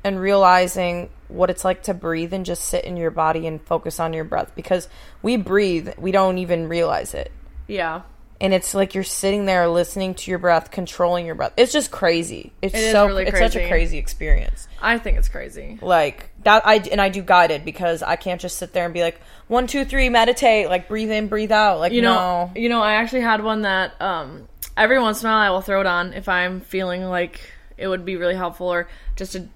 and 0.04 0.20
realizing 0.20 1.10
what 1.30 1.50
it's 1.50 1.64
like 1.64 1.84
to 1.84 1.94
breathe 1.94 2.34
and 2.34 2.46
just 2.46 2.66
sit 2.66 2.84
in 2.84 2.98
your 2.98 3.12
body 3.12 3.48
and 3.48 3.62
focus 3.62 4.02
on 4.02 4.12
your 4.12 4.26
breath 4.26 4.52
because 4.54 4.90
we 5.22 5.38
breathe, 5.38 5.88
we 5.98 6.12
don't 6.12 6.38
even 6.38 6.68
realize 6.68 7.14
it. 7.14 7.32
Yeah. 7.68 8.02
And 8.42 8.54
it's 8.54 8.74
like 8.74 8.96
you're 8.96 9.04
sitting 9.04 9.46
there 9.46 9.70
listening 9.70 10.16
to 10.16 10.32
your 10.32 10.40
breath, 10.40 10.72
controlling 10.72 11.26
your 11.28 11.36
breath. 11.36 11.54
It's 11.58 11.72
just 11.72 11.92
crazy. 11.92 12.52
It's 12.62 12.74
It 12.76 12.92
so 12.92 13.06
really 13.06 13.26
it's 13.28 13.38
such 13.38 13.56
a 13.56 13.60
crazy. 13.60 13.70
crazy 13.70 13.98
experience 14.00 14.68
I 14.82 14.98
think 14.98 15.18
it's 15.20 15.30
crazy. 15.30 15.78
like 15.82 16.30
that 16.44 16.66
i 16.66 16.78
and 16.78 17.00
i 17.00 17.10
do 17.10 17.22
guided 17.22 17.64
because 17.64 18.02
i 18.02 18.16
can't 18.16 18.42
just 18.42 18.58
sit 18.58 18.74
there 18.74 18.84
and 18.86 18.94
be 18.96 19.02
like 19.04 19.22
one 19.48 19.68
two 19.68 19.86
three 19.86 20.10
meditate 20.10 20.70
like 20.70 20.88
breathe 20.88 21.12
in 21.12 21.28
breathe 21.28 21.52
out 21.52 21.80
like 21.80 21.92
You 21.94 22.02
know, 22.02 22.50
no 22.56 22.60
you 22.60 22.68
know, 22.68 22.82
I 22.82 22.94
actually 22.96 23.22
had 23.22 23.44
one 23.44 23.62
that 23.62 23.94
um 24.02 24.48
every 24.76 25.00
once 25.00 25.22
in 25.22 25.30
a 25.30 25.32
while 25.32 25.40
I 25.40 25.50
will 25.52 25.62
throw 25.62 25.80
it 25.82 25.86
on 25.88 26.14
if 26.14 26.28
I'm 26.28 26.62
feeling 26.62 27.04
like 27.04 27.42
it 27.78 27.88
would 27.88 28.06
be 28.06 28.16
really 28.16 28.36
helpful 28.36 28.68
or 28.74 28.88
just 29.16 29.34
to, 29.34 29.48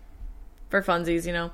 for 0.70 0.82
funsies, 0.84 1.26
you 1.26 1.34
know. 1.34 1.52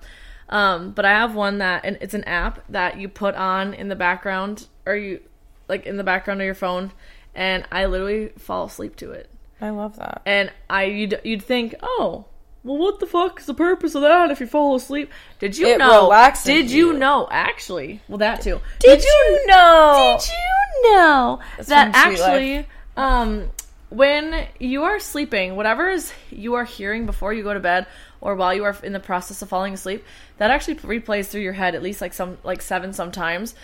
Um, 0.50 0.92
but 0.92 1.06
I 1.06 1.12
have 1.12 1.34
one 1.36 1.60
that 1.60 1.86
and 1.86 1.98
it's 2.02 2.14
an 2.14 2.24
app 2.26 2.60
that 2.70 2.98
you 3.00 3.08
put 3.08 3.36
on 3.36 3.74
in 3.74 3.88
the 3.88 3.96
background 3.96 4.68
or 4.86 4.96
you 4.96 5.22
like 5.70 5.86
in 5.86 5.96
the 5.96 6.04
background 6.04 6.42
of 6.42 6.46
your 6.46 6.56
phone, 6.56 6.92
and 7.36 7.66
I 7.72 7.86
literally 7.86 8.30
fall 8.38 8.66
asleep 8.66 8.96
to 8.98 9.12
it. 9.12 9.30
i 9.60 9.70
love 9.70 9.96
that 9.98 10.22
And 10.26 10.52
I 10.70 10.86
you'd 10.86 11.20
you'd 11.24 11.44
think, 11.44 11.76
oh, 11.82 12.26
well, 12.64 12.78
what 12.78 13.00
the 13.00 13.08
fuck 13.08 13.40
is 13.40 13.46
the 13.48 13.54
purpose 13.54 13.96
of 13.96 14.02
that 14.04 14.30
if 14.32 14.40
you 14.40 14.48
fall 14.48 14.76
asleep? 14.76 15.10
Did 15.40 15.58
you 15.58 15.68
It 15.68 15.78
know? 15.80 16.10
Did 16.44 16.70
you 16.72 16.88
you. 16.88 16.94
know? 16.94 17.28
Actually, 17.32 18.02
well, 18.08 18.20
that 18.20 18.42
too. 18.42 18.62
did 18.80 19.04
you 19.04 19.44
know 19.48 20.18
Did 20.20 20.28
you 20.30 20.92
know 20.94 21.40
that 21.58 21.96
Sweet 21.96 22.20
Life. 22.20 22.28
actually, 22.30 22.68
um, 22.98 23.50
when 23.90 24.48
you 24.60 24.84
are 24.84 25.00
sleeping, 25.00 25.56
whatever 25.56 25.90
is 25.90 26.14
you 26.30 26.54
are 26.54 26.64
hearing 26.64 27.06
before 27.06 27.34
you 27.34 27.44
go 27.44 27.54
to 27.54 27.60
bed 27.60 27.88
or 28.22 28.36
while 28.36 28.54
you 28.54 28.64
are 28.64 28.78
in 28.84 28.94
the 28.94 29.00
process 29.00 29.42
of 29.42 29.50
falling 29.50 29.74
asleep, 29.74 30.06
that 30.38 30.52
actually 30.52 30.76
replays 30.76 31.26
through 31.28 31.42
your 31.42 31.54
head 31.54 31.76
at 31.76 31.82
least 31.84 32.00
like 32.02 32.14
some 32.14 32.38
like 32.44 32.62
seven 32.62 32.94
sometimes. 32.94 33.56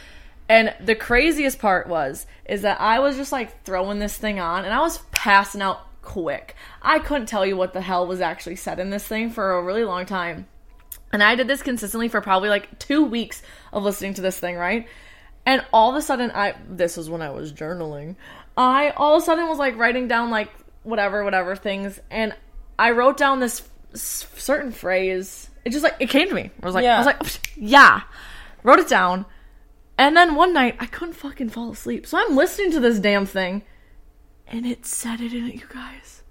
And 0.49 0.73
the 0.79 0.95
craziest 0.95 1.59
part 1.59 1.87
was 1.87 2.25
is 2.45 2.61
that 2.61 2.79
I 2.79 2.99
was 2.99 3.17
just 3.17 3.31
like 3.31 3.63
throwing 3.63 3.99
this 3.99 4.17
thing 4.17 4.39
on 4.39 4.63
and 4.63 4.73
I 4.73 4.79
was 4.79 4.99
passing 5.11 5.61
out 5.61 5.81
quick. 6.01 6.55
I 6.81 6.99
couldn't 6.99 7.27
tell 7.27 7.45
you 7.45 7.57
what 7.57 7.73
the 7.73 7.81
hell 7.81 8.07
was 8.07 8.21
actually 8.21 8.55
said 8.55 8.79
in 8.79 8.89
this 8.89 9.05
thing 9.05 9.29
for 9.29 9.51
a 9.51 9.63
really 9.63 9.83
long 9.83 10.05
time. 10.05 10.47
And 11.11 11.21
I 11.21 11.35
did 11.35 11.47
this 11.47 11.61
consistently 11.61 12.07
for 12.07 12.21
probably 12.21 12.49
like 12.49 12.79
two 12.79 13.03
weeks 13.03 13.41
of 13.73 13.83
listening 13.83 14.13
to 14.15 14.21
this 14.21 14.39
thing, 14.39 14.55
right? 14.55 14.87
And 15.45 15.65
all 15.71 15.89
of 15.89 15.95
a 15.95 16.01
sudden, 16.01 16.31
I 16.31 16.55
this 16.69 16.97
was 16.97 17.09
when 17.09 17.21
I 17.21 17.29
was 17.29 17.53
journaling. 17.53 18.15
I 18.57 18.89
all 18.91 19.15
of 19.15 19.23
a 19.23 19.25
sudden 19.25 19.47
was 19.47 19.57
like 19.57 19.77
writing 19.77 20.09
down 20.09 20.29
like 20.29 20.49
whatever, 20.83 21.23
whatever 21.23 21.55
things, 21.55 21.99
and 22.11 22.35
I 22.77 22.91
wrote 22.91 23.17
down 23.17 23.39
this 23.39 23.67
certain 23.93 24.71
phrase. 24.71 25.49
It 25.63 25.69
just 25.69 25.83
like 25.83 25.95
it 25.99 26.09
came 26.09 26.27
to 26.27 26.35
me. 26.35 26.51
I 26.61 26.65
was 26.65 26.75
like, 26.75 26.83
I 26.85 26.97
was 26.97 27.05
like, 27.05 27.51
yeah, 27.55 28.01
wrote 28.63 28.79
it 28.79 28.89
down. 28.89 29.25
And 29.97 30.15
then 30.15 30.35
one 30.35 30.53
night, 30.53 30.75
I 30.79 30.85
couldn't 30.85 31.15
fucking 31.15 31.49
fall 31.49 31.71
asleep. 31.71 32.05
So 32.05 32.17
I'm 32.17 32.35
listening 32.35 32.71
to 32.73 32.79
this 32.79 32.99
damn 32.99 33.25
thing, 33.25 33.63
and 34.47 34.65
it 34.65 34.85
said 34.85 35.21
it 35.21 35.33
in 35.33 35.47
it, 35.47 35.55
you 35.55 35.67
guys. 35.69 36.21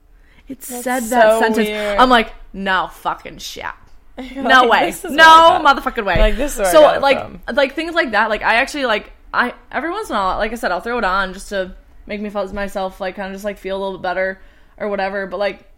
It 0.49 0.63
said 0.63 1.03
that 1.05 1.23
so 1.23 1.41
sentence. 1.41 1.67
weird. 1.69 1.99
I'm 1.99 2.09
like, 2.09 2.33
no 2.53 2.89
fucking 2.93 3.39
shit. 3.39 3.65
You're 4.19 4.45
No 4.45 4.63
like, 4.63 4.71
way. 4.71 5.11
No 5.11 5.11
where 5.11 5.27
I 5.27 5.63
got- 5.63 5.77
motherfucking 5.83 6.05
way. 6.05 6.19
Like, 6.19 6.37
this 6.37 6.59
is 6.59 6.71
so 6.71 6.99
like 7.01 7.19
from. 7.21 7.41
like 7.55 7.75
things 7.75 7.95
like 7.95 8.13
that. 8.13 8.31
Like 8.31 8.43
I 8.43 8.55
actually 8.55 8.87
like 8.87 9.13
I 9.35 9.53
every 9.73 9.91
once 9.91 10.09
in 10.09 10.15
a 10.17 10.19
while, 10.21 10.39
like 10.39 10.53
I 10.53 10.55
said, 10.55 10.71
I'll 10.71 10.81
throw 10.81 10.99
it 10.99 11.05
on 11.05 11.35
just 11.35 11.49
to 11.51 11.75
make 12.07 12.21
me 12.21 12.31
feel 12.31 12.51
myself 12.55 13.01
like 13.01 13.17
kind 13.17 13.27
of 13.29 13.35
just 13.35 13.45
like 13.45 13.59
feel 13.59 13.77
a 13.77 13.81
little 13.83 13.99
bit 13.99 14.03
better 14.05 14.41
or 14.79 14.89
whatever. 14.89 15.27
But 15.27 15.39
like 15.39 15.69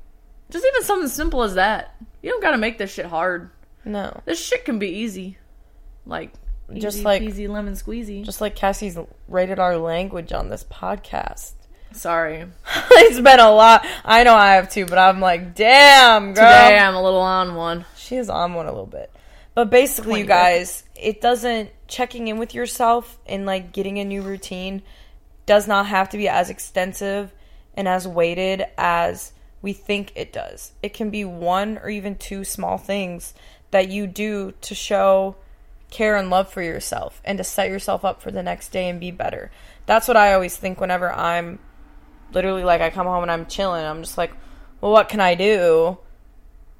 just 0.50 0.64
even 0.64 0.84
something 0.84 1.08
simple 1.08 1.42
as 1.42 1.54
that. 1.54 1.96
You 2.22 2.30
don't 2.30 2.42
gotta 2.42 2.58
make 2.58 2.76
this 2.78 2.92
shit 2.92 3.06
hard. 3.06 3.50
no 3.86 4.20
This 4.26 4.38
shit 4.44 4.64
can 4.66 4.78
be 4.78 4.88
easy. 4.88 5.38
Like 6.06 6.32
Just 6.74 6.98
easy 6.98 7.04
like- 7.04 7.22
easy 7.22 7.48
lemon 7.48 7.74
squeezy. 7.74 8.24
Just 8.24 8.40
like 8.40 8.54
Cassie's 8.56 8.98
rated 9.26 9.58
our 9.58 9.76
language 9.76 10.32
on 10.32 10.48
this 10.48 10.64
podcast. 10.64 11.52
Sorry. 11.92 12.44
it's 12.90 13.20
been 13.20 13.40
a 13.40 13.50
lot. 13.50 13.86
I 14.04 14.22
know 14.22 14.34
I 14.34 14.54
have 14.54 14.70
too, 14.70 14.86
but 14.86 14.98
I'm 14.98 15.20
like, 15.20 15.54
damn, 15.54 16.34
girl. 16.34 16.44
Today 16.44 16.78
I'm 16.78 16.94
a 16.94 17.02
little 17.02 17.20
on 17.20 17.54
one. 17.54 17.86
She 17.96 18.16
is 18.16 18.28
on 18.28 18.54
one 18.54 18.66
a 18.66 18.70
little 18.70 18.86
bit. 18.86 19.10
But 19.54 19.70
basically, 19.70 20.20
you 20.20 20.26
guys, 20.26 20.84
it 20.94 21.20
doesn't 21.20 21.70
checking 21.88 22.28
in 22.28 22.38
with 22.38 22.54
yourself 22.54 23.18
and 23.26 23.46
like 23.46 23.72
getting 23.72 23.98
a 23.98 24.04
new 24.04 24.22
routine 24.22 24.82
does 25.46 25.66
not 25.66 25.86
have 25.86 26.10
to 26.10 26.18
be 26.18 26.28
as 26.28 26.50
extensive 26.50 27.32
and 27.74 27.88
as 27.88 28.06
weighted 28.06 28.66
as 28.76 29.32
we 29.62 29.72
think 29.72 30.12
it 30.14 30.32
does. 30.32 30.72
It 30.82 30.92
can 30.94 31.10
be 31.10 31.24
one 31.24 31.78
or 31.78 31.88
even 31.88 32.16
two 32.16 32.44
small 32.44 32.78
things 32.78 33.34
that 33.70 33.88
you 33.88 34.06
do 34.06 34.52
to 34.60 34.74
show 34.74 35.36
care 35.90 36.16
and 36.16 36.30
love 36.30 36.50
for 36.52 36.62
yourself 36.62 37.20
and 37.24 37.38
to 37.38 37.44
set 37.44 37.68
yourself 37.68 38.04
up 38.04 38.20
for 38.20 38.30
the 38.30 38.42
next 38.42 38.68
day 38.70 38.88
and 38.88 39.00
be 39.00 39.10
better. 39.10 39.50
That's 39.86 40.06
what 40.08 40.16
I 40.16 40.34
always 40.34 40.56
think 40.56 40.80
whenever 40.80 41.12
I'm 41.12 41.58
literally 42.32 42.64
like 42.64 42.80
I 42.80 42.90
come 42.90 43.06
home 43.06 43.22
and 43.22 43.30
I'm 43.30 43.46
chilling. 43.46 43.84
I'm 43.84 44.02
just 44.02 44.18
like, 44.18 44.32
well, 44.80 44.92
what 44.92 45.08
can 45.08 45.20
I 45.20 45.34
do 45.34 45.98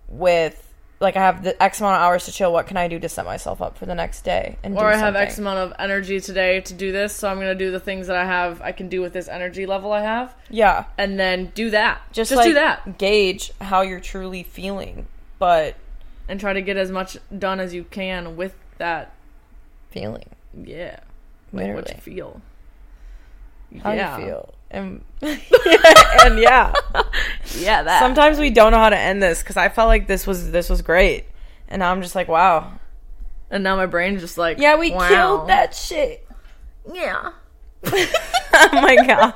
with 0.09 0.65
like 1.01 1.17
I 1.17 1.21
have 1.21 1.45
the 1.45 1.61
X 1.63 1.81
amount 1.81 1.97
of 1.97 2.03
hours 2.03 2.25
to 2.25 2.33
chill. 2.33 2.53
What 2.53 2.67
can 2.67 2.77
I 2.77 2.89
do 2.89 2.99
to 2.99 3.09
set 3.09 3.25
myself 3.25 3.63
up 3.63 3.79
for 3.79 3.87
the 3.87 3.95
next 3.95 4.23
day? 4.23 4.59
And 4.63 4.75
Or 4.75 4.81
do 4.81 4.87
I 4.87 4.91
have 4.93 5.01
something? 5.15 5.23
X 5.23 5.39
amount 5.39 5.59
of 5.59 5.73
energy 5.79 6.21
today 6.21 6.61
to 6.63 6.75
do 6.75 6.91
this, 6.91 7.15
so 7.15 7.29
I'm 7.29 7.39
gonna 7.39 7.55
do 7.55 7.71
the 7.71 7.81
things 7.81 8.09
that 8.09 8.17
I 8.17 8.25
have 8.25 8.61
I 8.61 8.73
can 8.73 8.89
do 8.89 9.01
with 9.01 9.13
this 9.13 9.29
energy 9.29 9.65
level 9.65 9.93
I 9.93 10.03
have. 10.03 10.35
Yeah, 10.51 10.85
And 10.97 11.19
then 11.19 11.53
do 11.55 11.71
that. 11.71 12.01
just, 12.13 12.31
Just 12.31 12.37
like, 12.37 12.47
do 12.49 12.55
that. 12.55 12.99
Gauge 12.99 13.53
how 13.61 13.83
you're 13.83 14.01
truly 14.01 14.43
feeling, 14.43 15.07
but 15.39 15.77
And 16.29 16.41
try 16.41 16.53
to 16.53 16.63
get 16.63 16.77
as 16.77 16.91
much 16.91 17.17
done 17.37 17.61
as 17.61 17.73
you 17.73 17.85
can 17.85 18.37
with 18.37 18.57
that 18.79 19.13
feeling 19.91 20.31
yeah. 20.65 21.01
literally. 21.53 21.75
What 21.75 21.91
you 21.91 22.01
feel. 22.01 22.41
How 23.83 23.93
yeah. 23.93 24.19
you 24.19 24.25
feel, 24.25 24.55
and 24.71 25.05
and 25.23 26.39
yeah. 26.39 26.73
Yeah, 27.59 27.83
that. 27.83 28.01
Sometimes 28.01 28.39
we 28.39 28.51
don't 28.51 28.73
know 28.73 28.79
how 28.79 28.91
to 28.91 28.99
end 28.99 29.23
this 29.23 29.43
because 29.43 29.57
I 29.57 29.69
felt 29.69 29.89
like 29.89 30.07
this 30.07 30.27
was 30.27 30.51
this 30.51 30.71
was 30.71 30.83
great, 30.83 31.25
and 31.69 31.81
now 31.81 31.91
I'm 31.91 32.03
just 32.03 32.15
like, 32.15 32.29
wow, 32.29 32.73
and 33.51 33.65
now 33.65 33.77
my 33.77 33.87
brain's 33.87 34.21
just 34.21 34.39
like 34.39 34.59
yeah, 34.59 34.77
we 34.77 34.91
wow. 34.91 35.09
killed 35.09 35.49
that 35.49 35.75
shit. 35.75 36.27
Yeah. 36.93 37.33
oh 37.85 38.69
my 38.73 38.97
god. 39.07 39.35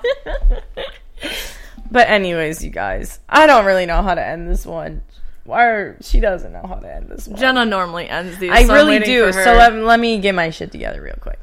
but 1.91 2.09
anyways, 2.09 2.63
you 2.63 2.71
guys, 2.71 3.19
I 3.29 3.47
don't 3.47 3.65
really 3.65 3.87
know 3.87 4.03
how 4.03 4.15
to 4.15 4.25
end 4.25 4.49
this 4.49 4.67
one. 4.67 5.03
Why 5.45 5.67
are, 5.67 5.97
she 6.01 6.21
doesn't 6.21 6.53
know 6.53 6.65
how 6.67 6.77
to 6.77 6.95
end 6.95 7.09
this 7.09 7.27
one. 7.27 7.39
Jenna 7.39 7.65
normally 7.65 8.09
ends 8.09 8.39
these. 8.39 8.53
I 8.53 8.65
so 8.65 8.75
really 8.75 9.01
do. 9.01 9.33
So 9.33 9.55
let, 9.55 9.75
let 9.75 9.99
me 9.99 10.19
get 10.19 10.35
my 10.35 10.51
shit 10.51 10.71
together 10.71 11.03
real 11.03 11.19
quick. 11.21 11.41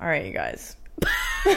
All 0.00 0.06
right, 0.06 0.24
you 0.24 0.32
guys. 0.32 0.76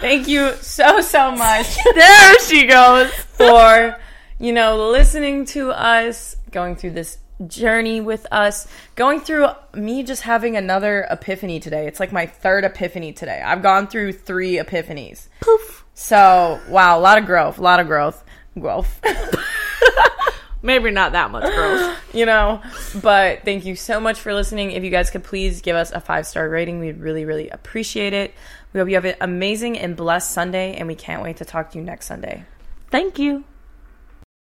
Thank 0.00 0.28
you 0.28 0.52
so 0.54 1.00
so 1.00 1.30
much 1.30 1.78
there 1.94 2.38
she 2.40 2.66
goes. 2.66 3.10
for 3.12 3.96
you 4.38 4.52
know 4.52 4.90
listening 4.90 5.46
to 5.46 5.70
us, 5.70 6.36
going 6.50 6.76
through 6.76 6.90
this 6.90 7.18
journey 7.46 8.00
with 8.00 8.26
us, 8.32 8.66
going 8.94 9.20
through 9.20 9.48
me 9.74 10.02
just 10.02 10.22
having 10.22 10.56
another 10.56 11.06
epiphany 11.10 11.60
today. 11.60 11.86
It's 11.86 12.00
like 12.00 12.12
my 12.12 12.26
third 12.26 12.64
epiphany 12.64 13.12
today. 13.12 13.42
I've 13.44 13.62
gone 13.62 13.88
through 13.88 14.12
3 14.12 14.54
epiphanies. 14.54 15.28
Poof. 15.40 15.84
So, 15.94 16.60
wow, 16.68 16.98
a 16.98 17.00
lot 17.00 17.18
of 17.18 17.26
growth, 17.26 17.58
a 17.58 17.62
lot 17.62 17.80
of 17.80 17.86
growth. 17.86 18.24
Growth. 18.58 19.00
Maybe 20.66 20.90
not 20.90 21.12
that 21.12 21.30
much 21.30 21.44
growth. 21.44 21.96
you 22.12 22.26
know, 22.26 22.60
but 23.00 23.44
thank 23.44 23.64
you 23.64 23.76
so 23.76 24.00
much 24.00 24.18
for 24.18 24.34
listening. 24.34 24.72
If 24.72 24.82
you 24.82 24.90
guys 24.90 25.10
could 25.10 25.22
please 25.22 25.60
give 25.60 25.76
us 25.76 25.92
a 25.92 26.00
five 26.00 26.26
star 26.26 26.48
rating, 26.48 26.80
we'd 26.80 26.98
really, 26.98 27.24
really 27.24 27.48
appreciate 27.48 28.12
it. 28.12 28.34
We 28.72 28.80
hope 28.80 28.88
you 28.88 28.96
have 28.96 29.04
an 29.04 29.14
amazing 29.20 29.78
and 29.78 29.96
blessed 29.96 30.32
Sunday, 30.32 30.74
and 30.74 30.88
we 30.88 30.96
can't 30.96 31.22
wait 31.22 31.36
to 31.36 31.44
talk 31.44 31.70
to 31.70 31.78
you 31.78 31.84
next 31.84 32.06
Sunday. 32.06 32.44
Thank 32.90 33.16
you. 33.20 33.44